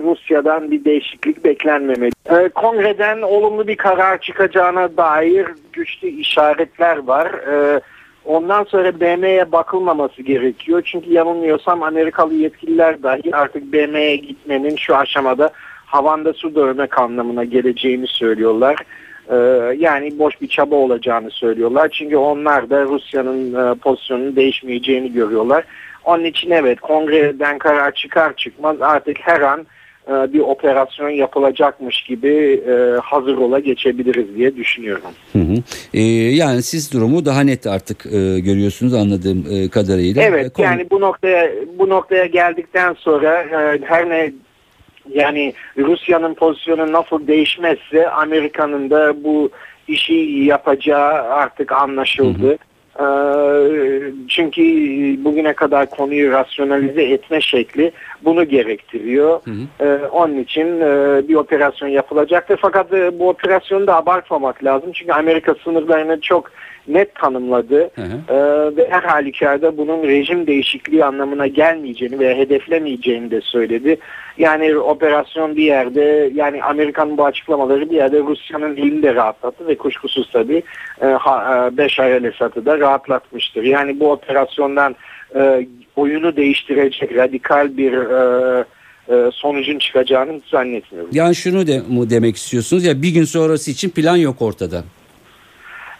Rusya'dan 0.04 0.72
bir 0.72 0.86
değişiklik 0.86 1.46
beklenmemeli. 1.46 2.12
E, 2.30 2.50
kongreden 2.50 3.22
olumlu 3.22 3.68
bir 3.68 3.76
karar 3.76 4.22
çıkacağına 4.22 4.98
dair 4.98 5.48
güçlü 5.74 6.08
işaretler 6.08 6.98
var. 6.98 7.28
E, 7.28 7.82
ondan 8.26 8.64
sonra 8.64 9.00
BM'ye 9.00 9.52
bakılmaması 9.52 10.22
gerekiyor. 10.22 10.82
Çünkü 10.86 11.14
yanılmıyorsam 11.14 11.84
Amerikalı 11.84 12.34
yetkililer 12.34 13.04
dahi 13.04 13.36
artık 13.36 13.74
BM'ye 13.74 14.16
gitmenin 14.16 14.76
şu 14.76 14.96
aşamada 14.96 15.52
havanda 15.94 16.34
su 16.34 16.56
dövmek 16.56 17.00
anlamına 17.00 17.44
geleceğini 17.44 18.08
söylüyorlar. 18.08 18.76
E, 19.30 19.36
yani 19.78 20.20
boş 20.20 20.42
bir 20.42 20.48
çaba 20.48 20.76
olacağını 20.76 21.32
söylüyorlar. 21.32 21.90
Çünkü 21.90 22.18
onlar 22.18 22.70
da 22.70 22.84
Rusya'nın 22.84 23.72
e, 23.72 23.76
pozisyonunun 23.76 24.36
değişmeyeceğini 24.36 25.14
görüyorlar. 25.14 25.64
Onun 26.06 26.24
için 26.24 26.52
evet 26.52 26.80
kongreden 26.80 27.58
karar 27.58 27.92
çıkar 27.92 28.36
çıkmaz 28.36 28.82
artık 28.82 29.18
her 29.20 29.42
an 29.42 29.66
e, 30.08 30.34
bir 30.34 30.40
operasyon 30.40 31.10
yapılacakmış 31.10 32.04
gibi 32.04 32.64
e, 32.68 33.00
hazır 33.04 33.38
ola 33.38 33.60
geçebiliriz 33.60 34.36
diye 34.36 34.56
düşünüyorum. 34.56 35.12
Hı 35.34 35.40
hı. 35.40 35.56
E, 35.94 36.02
yani 36.42 36.62
siz 36.62 36.94
durumu 36.94 37.26
daha 37.26 37.42
net 37.42 37.68
artık 37.68 38.06
e, 38.06 38.40
görüyorsunuz 38.40 38.94
anladığım 38.94 39.46
e, 39.52 39.70
kadarıyla. 39.70 40.24
Evet 40.24 40.54
konu- 40.54 40.66
yani 40.66 40.88
bu 40.92 41.02
noktaya 41.02 41.52
bu 41.80 41.90
noktaya 41.90 42.26
geldikten 42.26 42.94
sonra 42.94 43.42
e, 43.42 43.80
her 43.86 44.10
ne 44.10 44.34
yani 45.10 45.54
Rusya'nın 45.78 46.34
pozisyonu 46.34 46.92
nasıl 46.92 47.28
değişmezse 47.28 48.10
Amerika'nın 48.10 48.90
da 48.90 49.24
bu 49.24 49.50
işi 49.88 50.14
yapacağı 50.44 51.24
artık 51.24 51.72
anlaşıldı. 51.72 52.58
E, 53.00 53.06
çünkü 54.34 54.64
bugüne 55.24 55.54
kadar 55.54 55.90
konuyu 55.90 56.32
rasyonalize 56.32 57.04
etme 57.04 57.42
şekli 57.42 57.92
bunu 58.24 58.44
gerektiriyor. 58.44 59.42
E, 59.80 60.06
onun 60.06 60.38
için 60.38 60.82
e, 60.82 61.22
bir 61.28 61.36
operasyon 61.36 61.90
yapılacaktır. 61.90 62.58
Fakat 62.62 62.94
e, 62.94 63.20
bu 63.20 63.30
operasyonu 63.30 63.88
da 63.88 63.96
abartmamak 63.96 64.64
lazım. 64.64 64.92
Çünkü 64.94 65.12
Amerika 65.12 65.56
sınırlarını 65.64 66.22
çok 66.22 66.52
net 66.88 67.16
tanımladı. 67.16 67.90
Hı 67.96 68.02
hı. 68.02 68.34
Ee, 68.34 68.78
ve 68.78 68.88
her 68.90 69.04
halükarda 69.04 69.78
bunun 69.78 70.04
rejim 70.04 70.48
değişikliği 70.48 71.06
anlamına 71.06 71.48
gelmeyeceğini 71.48 72.20
ve 72.20 72.38
hedeflemeyeceğini 72.38 73.32
de 73.32 73.42
söyledi. 73.42 73.98
Yani 74.38 74.78
operasyon 74.78 75.56
bir 75.56 75.64
yerde 75.64 76.32
yani 76.34 76.64
Amerika'nın 76.64 77.18
bu 77.18 77.26
açıklamaları 77.26 77.90
bir 77.90 77.96
yerde 77.96 78.20
Rusya'nın 78.20 78.78
elini 78.78 79.04
de 79.04 79.16
rahatlattı 79.16 79.68
ve 79.68 79.78
kuşkusuz 79.78 80.30
tabii 80.32 80.64
e, 81.02 81.06
ha- 81.06 81.70
e, 81.74 81.78
Beşar 81.78 82.12
el-Esad'ı 82.12 82.66
da 82.66 82.80
rahatlatmıştır. 82.80 83.64
Yani 83.64 84.00
bu 84.00 84.12
operasyondan 84.24 84.96
e, 85.36 85.68
oyunu 85.96 86.36
değiştirecek 86.36 87.16
radikal 87.16 87.78
bir 87.78 87.94
e, 87.94 88.66
e, 89.10 89.32
sonucun 89.32 89.80
çıkacağını 89.80 90.42
zannetmiyorum. 90.52 91.10
Yani 91.14 91.36
şunu 91.36 91.68
de, 91.68 91.82
mu 91.90 92.10
demek 92.10 92.36
istiyorsunuz 92.36 92.86
ya 92.86 93.02
bir 93.02 93.10
gün 93.10 93.24
sonrası 93.24 93.72
için 93.72 93.90
plan 93.90 94.18
yok 94.18 94.42
ortada. 94.42 94.84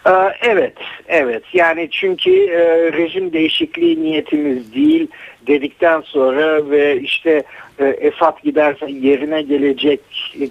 Ee, 0.06 0.10
Evet, 0.42 0.74
evet. 1.08 1.42
Yani 1.52 1.88
çünkü 1.90 2.30
e, 2.30 2.92
rejim 2.92 3.32
değişikliği 3.32 4.02
niyetimiz 4.02 4.74
değil 4.74 5.06
dedikten 5.46 6.00
sonra 6.00 6.70
ve 6.70 7.00
işte 7.00 7.42
e, 7.78 7.84
Esad 7.84 8.42
giderse 8.42 8.86
yerine 8.90 9.42
gelecek 9.42 10.00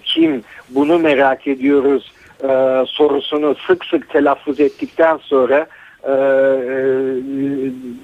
kim 0.04 0.44
bunu 0.70 1.00
merak 1.00 1.48
ediyoruz 1.48 2.14
e, 2.44 2.48
sorusunu 2.88 3.56
sık 3.68 3.86
sık 3.86 4.10
telaffuz 4.10 4.60
ettikten 4.60 5.18
sonra 5.18 5.68
e, 6.04 6.12
e, 6.12 6.86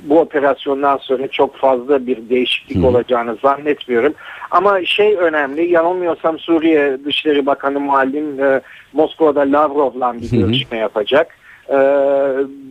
bu 0.04 0.20
operasyondan 0.20 0.98
sonra 0.98 1.28
çok 1.28 1.56
fazla 1.56 2.08
bir 2.08 2.30
değişiklik 2.30 2.84
Hı. 2.84 2.88
olacağını 2.88 3.36
zannetmiyorum. 3.42 4.14
Ama 4.52 4.86
şey 4.86 5.16
önemli, 5.16 5.72
yanılmıyorsam 5.72 6.40
Suriye 6.40 6.98
Dışişleri 7.06 7.46
Bakanı 7.46 7.80
Muallim 7.80 8.44
e, 8.44 8.62
Moskova'da 8.94 9.42
Lavrov'la 9.42 10.14
bir 10.14 10.32
hı. 10.32 10.36
görüşme 10.36 10.78
yapacak. 10.78 11.40
Ee, 11.70 11.76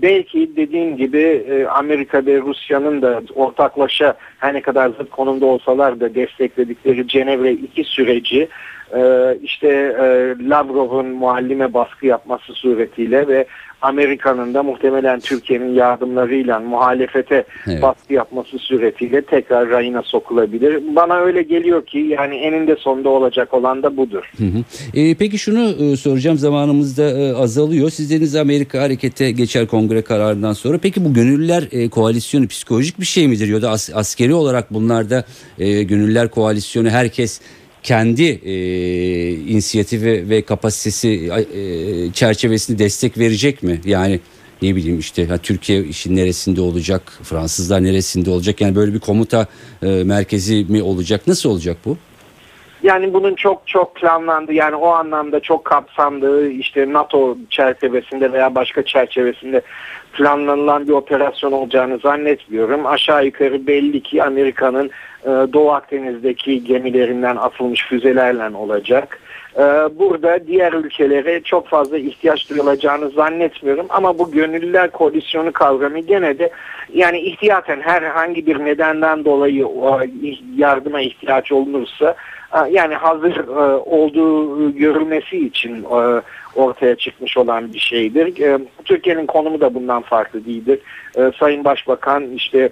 belki 0.03 0.57
dediğim 0.57 0.97
gibi 0.97 1.45
e, 1.51 1.67
Amerika 1.67 2.27
ve 2.27 2.41
Rusya'nın 2.41 3.03
da 3.03 3.23
ortaklaşa 3.35 4.15
her 4.39 4.55
ne 4.55 4.61
kadar 4.61 4.89
zıt 4.89 5.11
konumda 5.11 5.47
olsalar 5.47 6.01
da 6.01 6.15
destekledikleri 6.15 7.09
Cenevre 7.09 7.53
2 7.53 7.85
süreci 7.85 8.49
e, 8.97 9.01
işte 9.43 9.69
e, 9.69 10.35
Lavrov'un 10.49 11.07
muallime 11.07 11.75
baskı 11.75 12.07
yapması 12.07 12.53
suretiyle 12.53 13.29
ve 13.29 13.47
Amerika'nın 13.83 14.55
da 14.55 14.63
muhtemelen 14.63 15.21
Türkiye'nin 15.21 15.75
yardımlarıyla 15.75 16.61
muhalefete 16.61 17.45
Evet. 17.67 17.83
baskı 17.83 18.13
yapması 18.13 18.59
suretiyle 18.59 19.23
tekrar 19.23 19.69
rayına 19.69 20.03
sokulabilir. 20.03 20.83
Bana 20.97 21.17
öyle 21.21 21.43
geliyor 21.43 21.87
ki 21.87 21.99
yani 21.99 22.37
eninde 22.37 22.77
sonunda 22.77 23.09
olacak 23.09 23.55
olan 23.55 23.83
da 23.83 23.97
budur. 23.97 24.31
Hı 24.39 24.45
hı. 24.45 24.99
E, 25.01 25.15
peki 25.15 25.39
şunu 25.39 25.71
e, 25.85 25.97
soracağım 25.97 26.39
zamanımız 26.39 26.99
da 26.99 27.11
e, 27.11 27.33
azalıyor. 27.35 27.91
Siz 27.91 28.11
dediniz 28.11 28.37
Amerika 28.37 28.83
harekete 28.83 29.31
geçer 29.31 29.67
kongre 29.67 30.03
kararından 30.03 30.53
sonra. 30.53 30.79
Peki 30.79 31.05
bu 31.05 31.15
gönüllüler 31.15 31.69
e, 31.73 31.89
koalisyonu 31.89 32.47
psikolojik 32.49 33.01
bir 33.01 33.07
şey 33.07 33.29
midir? 33.29 33.49
Ya 33.49 33.63
da 33.63 33.71
as- 33.71 33.91
askeri 33.95 34.35
olarak 34.35 34.75
bunlarda 34.75 35.25
e, 35.59 35.83
gönüllüler 35.83 36.29
koalisyonu 36.29 36.91
herkes 36.91 37.41
kendi 37.83 38.25
e, 38.25 38.55
inisiyatifi 39.31 40.31
ve 40.31 40.43
kapasitesi 40.43 41.09
e, 41.09 42.13
çerçevesinde 42.13 42.79
destek 42.79 43.19
verecek 43.19 43.63
mi? 43.63 43.81
Yani 43.85 44.21
ne 44.63 44.77
bileyim 44.77 44.99
işte 44.99 45.27
ha, 45.27 45.39
Türkiye 45.39 45.85
işin 45.85 46.17
neresinde 46.17 46.61
olacak, 46.61 47.03
Fransızlar 47.23 47.83
neresinde 47.83 48.31
olacak? 48.31 48.61
Yani 48.61 48.77
böyle 48.77 48.95
bir 48.95 49.01
komuta 49.01 49.47
e, 49.83 50.05
merkezi 50.05 50.67
mi 50.69 50.83
olacak? 50.83 51.27
Nasıl 51.27 51.51
olacak 51.51 51.77
bu? 51.85 51.97
Yani 52.83 53.15
bunun 53.15 53.35
çok 53.35 53.67
çok 53.67 53.95
planlandı 53.95 54.53
yani 54.53 54.77
o 54.77 54.89
anlamda 54.89 55.41
çok 55.41 55.65
kapsamlı 55.65 56.49
işte 56.49 56.93
NATO 56.93 57.37
çerçevesinde 57.51 58.33
veya 58.33 58.55
başka 58.55 58.83
çerçevesinde 58.83 59.63
planlanılan 60.13 60.89
bir 60.89 60.93
operasyon 60.93 61.53
olacağını 61.53 61.99
zannetmiyorum. 61.99 62.87
Aşağı 62.87 63.25
yukarı 63.25 63.67
belli 63.67 64.03
ki 64.03 64.23
Amerika'nın 64.23 64.87
e, 64.87 64.91
Doğu 65.27 65.71
Akdeniz'deki 65.71 66.65
gemilerinden 66.65 67.37
atılmış 67.37 67.87
füzelerle 67.87 68.57
olacak. 68.57 69.19
E, 69.57 69.63
Burada 69.99 70.47
diğer 70.47 70.73
ülkelere 70.73 71.41
çok 71.41 71.69
fazla 71.69 71.99
ihtiyaç 71.99 72.51
duyulacağını 72.51 73.11
zannetmiyorum 73.11 73.87
ama 73.89 74.19
bu 74.19 74.31
gönüllüler 74.31 74.91
koalisyonu 74.91 75.53
kavramı 75.53 75.99
gene 75.99 76.39
de 76.39 76.51
yani 76.95 77.21
ihtiyaten 77.21 77.81
herhangi 77.81 78.47
bir 78.47 78.65
nedenden 78.65 79.25
dolayı 79.25 79.67
o 79.67 80.01
yardıma 80.57 81.01
ihtiyaç 81.01 81.53
olunursa 81.53 82.15
e, 82.55 82.71
yani 82.71 82.95
hazır 82.95 83.37
e, 83.37 83.77
olduğu 83.77 84.75
görülmesi 84.75 85.47
için 85.47 85.85
e, 85.85 86.23
ortaya 86.57 86.95
çıkmış 86.97 87.37
olan 87.37 87.73
bir 87.73 87.79
şeydir. 87.79 88.41
E, 88.43 88.59
Türkiye'nin 88.85 89.27
konumu 89.27 89.61
da 89.61 89.75
bundan 89.75 90.03
farklı 90.03 90.45
değildir. 90.45 90.79
E, 91.17 91.31
Sayın 91.39 91.65
Başbakan 91.65 92.31
işte 92.31 92.71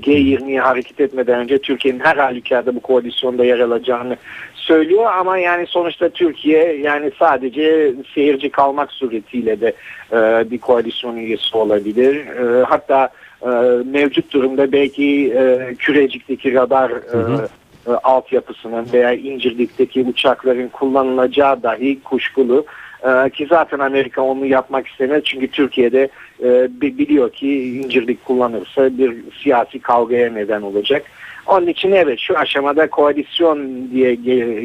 G20'ye 0.00 0.60
hareket 0.60 1.00
etmeden 1.00 1.38
önce 1.40 1.58
Türkiye'nin 1.58 2.00
her 2.00 2.16
halükarda 2.16 2.74
bu 2.76 2.80
koalisyonda 2.80 3.44
yer 3.44 3.58
alacağını 3.60 4.16
söylüyor 4.54 5.12
ama 5.16 5.38
yani 5.38 5.66
sonuçta 5.66 6.08
Türkiye 6.08 6.76
yani 6.76 7.10
sadece 7.18 7.94
seyirci 8.14 8.50
kalmak 8.50 8.92
suretiyle 8.92 9.60
de 9.60 9.72
e, 10.12 10.50
bir 10.50 10.58
koalisyon 10.58 11.16
üyesi 11.16 11.56
olabilir. 11.56 12.26
E, 12.26 12.64
hatta 12.64 13.08
e, 13.42 13.48
mevcut 13.84 14.32
durumda 14.32 14.72
belki 14.72 15.34
e, 15.36 15.74
Kürecik'teki 15.78 16.54
radar 16.54 16.90
e, 16.90 17.48
e, 17.86 17.90
altyapısının 17.90 18.86
veya 18.92 19.12
İncirlik'teki 19.12 20.02
uçakların 20.02 20.68
kullanılacağı 20.68 21.62
dahi 21.62 22.02
kuşkulu. 22.02 22.64
E, 23.04 23.30
ki 23.30 23.46
zaten 23.50 23.78
Amerika 23.78 24.22
onu 24.22 24.46
yapmak 24.46 24.88
istemez 24.88 25.22
çünkü 25.24 25.48
Türkiye'de 25.48 26.08
e, 26.42 26.68
bi- 26.80 26.98
biliyor 26.98 27.32
ki 27.32 27.62
İncirlik 27.62 28.24
kullanırsa 28.24 28.98
bir 28.98 29.14
siyasi 29.42 29.78
kavgaya 29.78 30.32
neden 30.32 30.62
olacak. 30.62 31.02
Onun 31.46 31.66
için 31.66 31.92
evet 31.92 32.18
şu 32.20 32.38
aşamada 32.38 32.90
koalisyon 32.90 33.88
diye 33.94 34.12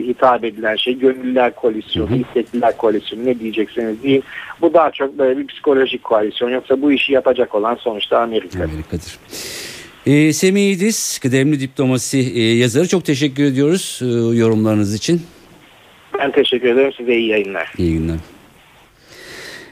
hitap 0.08 0.44
edilen 0.44 0.76
şey 0.76 1.00
gönüllüler 1.00 1.56
koalisyonu, 1.56 2.16
istekliler 2.16 2.78
koalisyonu 2.78 3.26
ne 3.26 3.40
diyecekseniz 3.40 4.04
deyin. 4.04 4.24
Bu 4.62 4.74
daha 4.74 4.92
çok 4.92 5.18
böyle 5.18 5.40
bir 5.40 5.48
psikolojik 5.48 6.04
koalisyon 6.04 6.50
yoksa 6.50 6.82
bu 6.82 6.92
işi 6.92 7.14
yapacak 7.14 7.56
olan 7.56 7.76
sonuçta 7.76 8.20
Amerika. 8.20 8.64
Amerika'dır. 8.64 9.18
Ee, 10.06 10.34
Semih 10.34 10.72
İdiz, 10.72 11.20
kıdemli 11.22 11.60
diplomasi 11.60 12.18
e, 12.36 12.42
yazarı. 12.56 12.88
Çok 12.88 13.06
teşekkür 13.06 13.44
ediyoruz 13.44 14.00
e, 14.04 14.06
yorumlarınız 14.38 14.96
için. 14.96 15.22
Ben 16.20 16.32
teşekkür 16.32 16.68
ederim 16.70 16.92
size 16.98 17.16
iyi 17.16 17.28
yayınlar. 17.28 17.74
İyi 17.78 17.94
günler. 17.94 18.16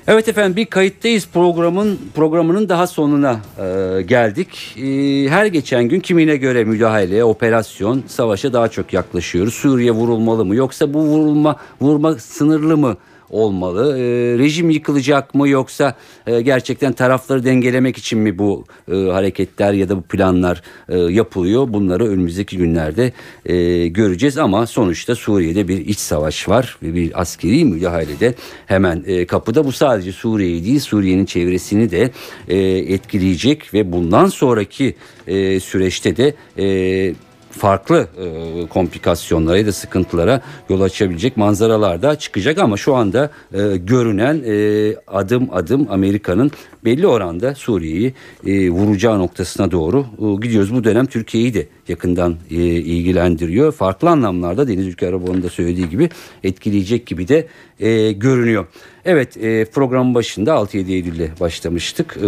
Evet 0.09 0.27
efendim 0.27 0.55
bir 0.55 0.65
kayıttayız 0.65 1.27
programın 1.33 1.99
programının 2.15 2.69
daha 2.69 2.87
sonuna 2.87 3.39
e, 3.57 4.01
geldik. 4.01 4.75
E, 4.77 5.29
her 5.29 5.45
geçen 5.45 5.83
gün 5.83 5.99
kimine 5.99 6.37
göre 6.37 6.63
müdahale, 6.63 7.23
operasyon, 7.23 8.03
savaşa 8.07 8.53
daha 8.53 8.67
çok 8.67 8.93
yaklaşıyoruz. 8.93 9.53
Suriye 9.53 9.91
vurulmalı 9.91 10.45
mı 10.45 10.55
yoksa 10.55 10.93
bu 10.93 10.99
vurulma 10.99 11.55
vurma 11.81 12.13
sınırlı 12.13 12.77
mı 12.77 12.97
olmalı? 13.29 13.97
E, 13.97 14.03
rejim 14.37 14.69
yıkılacak 14.69 15.35
mı 15.35 15.49
yoksa 15.49 15.95
e, 16.27 16.41
gerçekten 16.41 16.93
tarafları 16.93 17.43
dengelemek 17.43 17.97
için 17.97 18.19
mi 18.19 18.39
bu 18.39 18.65
e, 18.91 18.95
hareketler 18.95 19.73
ya 19.73 19.89
da 19.89 19.97
bu 19.97 20.01
planlar 20.01 20.61
e, 20.89 20.97
yapılıyor? 20.97 21.73
Bunları 21.73 22.07
önümüzdeki 22.07 22.57
günlerde 22.57 23.11
e, 23.45 23.87
göreceğiz 23.87 24.37
ama 24.37 24.67
sonuçta 24.67 25.15
Suriye'de 25.15 25.67
bir 25.67 25.77
iç 25.77 25.99
savaş 25.99 26.49
var 26.49 26.77
ve 26.83 26.93
bir 26.93 27.21
askeri 27.21 27.65
müdahale 27.65 28.19
de 28.19 28.35
hemen 28.65 29.03
e, 29.07 29.25
kapıda. 29.25 29.65
Bu 29.65 29.71
sadece 29.71 30.11
Suriye'yi 30.11 30.65
değil 30.65 30.79
Suriye'nin 30.79 31.25
çevresini 31.25 31.91
de 31.91 32.11
e, 32.47 32.57
etkileyecek 32.93 33.73
ve 33.73 33.91
bundan 33.91 34.25
sonraki 34.25 34.95
e, 35.27 35.59
süreçte 35.59 36.17
de 36.17 36.33
e, 36.57 37.26
farklı 37.57 38.07
e, 38.17 38.67
komplikasyonlara 38.67 39.57
ya 39.57 39.65
da 39.65 39.71
sıkıntılara 39.71 40.41
yol 40.69 40.81
açabilecek 40.81 41.37
manzaralar 41.37 42.01
da 42.01 42.15
çıkacak 42.15 42.57
ama 42.57 42.77
şu 42.77 42.95
anda 42.95 43.29
e, 43.53 43.77
görünen 43.77 44.43
e, 44.45 44.95
adım 45.07 45.49
adım 45.51 45.87
Amerika'nın 45.89 46.51
belli 46.85 47.07
oranda 47.07 47.55
Suriye'yi 47.55 48.13
e, 48.45 48.69
vuracağı 48.69 49.19
noktasına 49.19 49.71
doğru 49.71 50.05
e, 50.21 50.41
gidiyoruz. 50.41 50.73
Bu 50.73 50.83
dönem 50.83 51.05
Türkiye'yi 51.05 51.53
de 51.53 51.67
yakından 51.89 52.35
e, 52.51 52.55
ilgilendiriyor. 52.55 53.71
Farklı 53.71 54.09
anlamlarda 54.09 54.67
Deniz 54.67 54.87
Ülke 54.87 55.07
Araboğlu'nun 55.07 55.43
da 55.43 55.49
söylediği 55.49 55.89
gibi 55.89 56.09
etkileyecek 56.43 57.05
gibi 57.05 57.27
de 57.27 57.47
e, 57.79 58.11
görünüyor. 58.11 58.65
Evet 59.05 59.37
e, 59.37 59.65
programın 59.65 60.15
başında 60.15 60.51
6-7 60.51 60.91
Eylül'le 60.91 61.29
başlamıştık 61.39 62.17
e, 62.17 62.21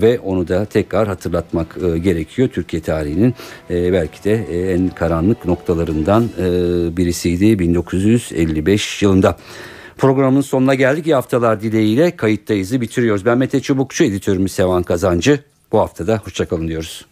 ve 0.00 0.18
onu 0.18 0.48
da 0.48 0.64
tekrar 0.64 1.08
hatırlatmak 1.08 1.76
e, 1.94 1.98
gerekiyor. 1.98 2.48
Türkiye 2.48 2.82
tarihinin 2.82 3.34
e, 3.70 3.92
belki 3.92 4.24
de 4.24 4.46
e, 4.50 4.72
en 4.72 4.88
karanlık 4.88 5.44
noktalarından 5.44 6.28
e, 6.38 6.46
birisiydi 6.96 7.58
1955 7.58 9.02
yılında. 9.02 9.36
Programın 9.98 10.40
sonuna 10.40 10.74
geldik. 10.74 11.06
İyi 11.06 11.14
haftalar 11.14 11.60
dileğiyle 11.60 12.16
kayıttayızı 12.16 12.80
bitiriyoruz. 12.80 13.24
Ben 13.24 13.38
Mete 13.38 13.60
Çubukçu, 13.60 14.04
editörümüz 14.04 14.52
Sevan 14.52 14.82
Kazancı. 14.82 15.40
Bu 15.72 15.78
haftada 15.78 16.20
hoşçakalın 16.24 16.68
diyoruz. 16.68 17.11